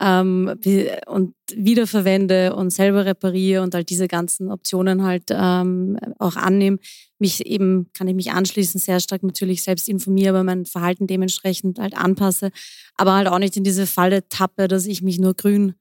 [0.00, 0.58] ähm,
[1.06, 6.78] und wiederverwende und selber repariere und halt diese ganzen Optionen halt ähm, auch annehme.
[7.18, 11.78] Mich eben, kann ich mich anschließen, sehr stark natürlich selbst informiere, aber mein Verhalten dementsprechend
[11.78, 12.50] halt anpasse,
[12.96, 15.74] aber halt auch nicht in diese Falle tappe, dass ich mich nur grün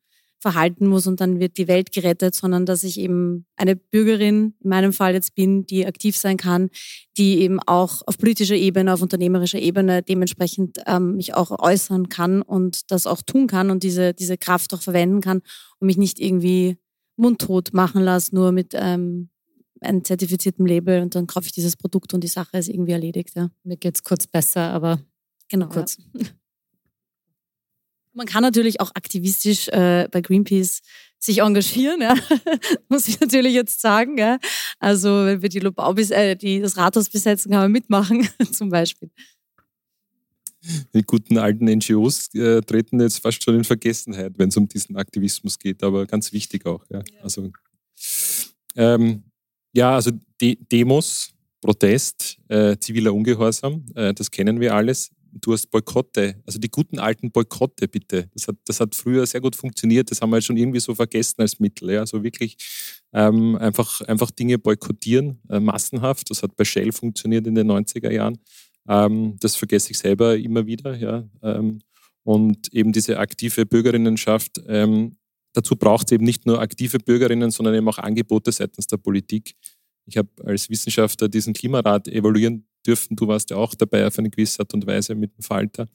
[0.44, 4.70] verhalten muss und dann wird die Welt gerettet, sondern dass ich eben eine Bürgerin in
[4.70, 6.70] meinem Fall jetzt bin, die aktiv sein kann,
[7.18, 12.42] die eben auch auf politischer Ebene, auf unternehmerischer Ebene dementsprechend ähm, mich auch äußern kann
[12.42, 15.42] und das auch tun kann und diese, diese Kraft auch verwenden kann
[15.80, 16.78] und mich nicht irgendwie
[17.16, 19.30] mundtot machen lasse, nur mit ähm,
[19.80, 23.36] einem zertifizierten Label und dann kaufe ich dieses Produkt und die Sache ist irgendwie erledigt.
[23.36, 23.50] Ja.
[23.64, 25.00] Mir geht es kurz besser, aber
[25.48, 25.98] genau, kurz.
[26.14, 26.26] Ja.
[28.14, 30.82] Man kann natürlich auch aktivistisch äh, bei Greenpeace
[31.20, 32.16] sich engagieren, ja.
[32.90, 34.18] muss ich natürlich jetzt sagen.
[34.18, 34.38] Ja.
[34.80, 39.10] Also wenn wir die, Lobau äh, die das Rathaus besetzen, kann man mitmachen, zum Beispiel.
[40.94, 44.96] Die guten alten NGOs äh, treten jetzt fast schon in Vergessenheit, wenn es um diesen
[44.96, 46.86] Aktivismus geht, aber ganz wichtig auch.
[46.90, 47.22] Ja, ja.
[47.22, 47.52] Also,
[48.76, 49.24] ähm,
[49.74, 55.68] ja, also De Demos, Protest, äh, ziviler Ungehorsam, äh, das kennen wir alles du hast
[55.72, 58.30] Boykotte, also die guten alten Boykotte bitte.
[58.34, 61.42] Das hat, das hat früher sehr gut funktioniert, das haben wir schon irgendwie so vergessen
[61.42, 61.92] als Mittel.
[61.92, 62.02] Ja.
[62.02, 62.58] Also wirklich
[63.14, 66.30] ähm, einfach, einfach Dinge boykottieren, äh, massenhaft.
[66.30, 68.40] Das hat bei Shell funktioniert in den 90er Jahren.
[68.88, 70.96] Ähm, das vergesse ich selber immer wieder.
[70.96, 71.28] Ja.
[71.42, 71.80] Ähm,
[72.24, 75.18] und eben diese aktive Bürgerinnenschaft, ähm,
[75.54, 79.56] dazu braucht es eben nicht nur aktive Bürgerinnen, sondern eben auch Angebote seitens der Politik.
[80.06, 83.16] Ich habe als Wissenschaftler diesen Klimarat evaluieren dürfen.
[83.16, 85.88] Du warst ja auch dabei auf eine gewisse Art und Weise mit dem Falter.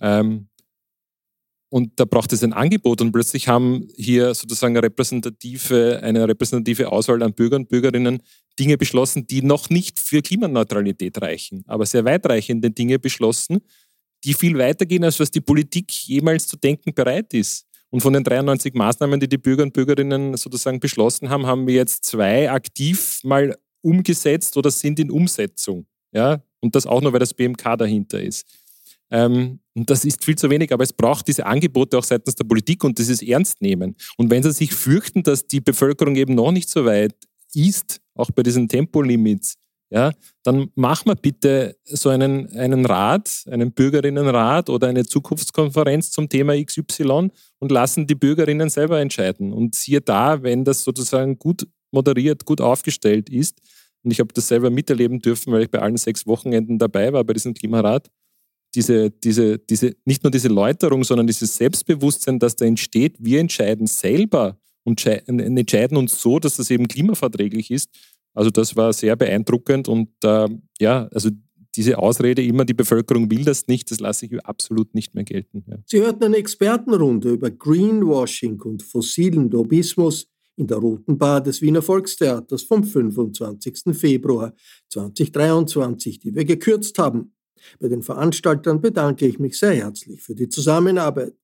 [0.00, 0.48] Ähm,
[1.70, 6.90] und da braucht es ein Angebot und plötzlich haben hier sozusagen eine repräsentative, eine repräsentative
[6.90, 8.22] Auswahl an Bürgern und Bürgerinnen
[8.58, 13.58] Dinge beschlossen, die noch nicht für Klimaneutralität reichen, aber sehr weitreichende Dinge beschlossen,
[14.24, 17.66] die viel weitergehen, als was die Politik jemals zu denken bereit ist.
[17.90, 21.74] Und von den 93 Maßnahmen, die die Bürger und Bürgerinnen sozusagen beschlossen haben, haben wir
[21.74, 25.86] jetzt zwei aktiv mal umgesetzt oder sind in Umsetzung.
[26.12, 26.42] Ja?
[26.60, 28.46] Und das auch nur, weil das BMK dahinter ist.
[29.10, 32.44] Ähm, und das ist viel zu wenig, aber es braucht diese Angebote auch seitens der
[32.44, 33.96] Politik und dieses Ernst nehmen.
[34.16, 37.14] Und wenn sie sich fürchten, dass die Bevölkerung eben noch nicht so weit
[37.54, 39.54] ist, auch bei diesen Tempolimits,
[39.90, 46.28] ja, dann machen wir bitte so einen, einen Rat, einen Bürgerinnenrat oder eine Zukunftskonferenz zum
[46.28, 49.52] Thema XY und lassen die Bürgerinnen selber entscheiden.
[49.52, 53.60] Und siehe da, wenn das sozusagen gut moderiert, gut aufgestellt ist,
[54.08, 57.24] und ich habe das selber miterleben dürfen, weil ich bei allen sechs Wochenenden dabei war
[57.24, 58.08] bei diesem Klimarat.
[58.74, 63.86] Diese, diese, diese, nicht nur diese Läuterung, sondern dieses Selbstbewusstsein, das da entsteht, wir entscheiden
[63.86, 67.90] selber und entscheiden uns so, dass das eben klimaverträglich ist.
[68.32, 70.48] Also das war sehr beeindruckend und äh,
[70.80, 71.28] ja, also
[71.76, 75.64] diese Ausrede immer, die Bevölkerung will das nicht, das lasse ich absolut nicht mehr gelten.
[75.66, 75.76] Ja.
[75.84, 80.28] Sie hörten eine Expertenrunde über Greenwashing und fossilen Lobbyismus
[80.58, 83.96] in der Roten Bar des Wiener Volkstheaters vom 25.
[83.96, 84.52] Februar
[84.90, 87.32] 2023, die wir gekürzt haben.
[87.80, 91.34] Bei den Veranstaltern bedanke ich mich sehr herzlich für die Zusammenarbeit.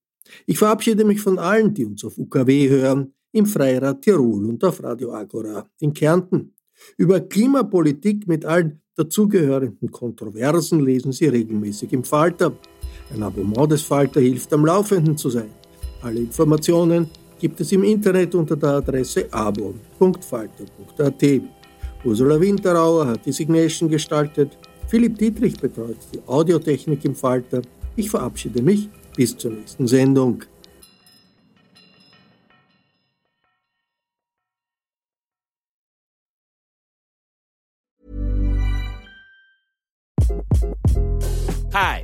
[0.47, 4.83] Ich verabschiede mich von allen, die uns auf UKW hören, im Freirad Tirol und auf
[4.83, 6.55] Radio Agora in Kärnten.
[6.97, 12.57] Über Klimapolitik mit allen dazugehörenden Kontroversen lesen Sie regelmäßig im Falter.
[13.13, 15.51] Ein Abonnement des Falter hilft am Laufenden zu sein.
[16.03, 17.09] Alle Informationen
[17.45, 21.23] gibt es im Internet unter der Adresse abo.falter.at.
[22.03, 24.57] Ursula Winterauer hat die Signation gestaltet.
[24.89, 27.61] Philipp Dietrich betreut die Audiotechnik im Falter.
[27.97, 30.43] Ich verabschiede mich bis zur nächsten Sendung.
[41.75, 42.04] Hi,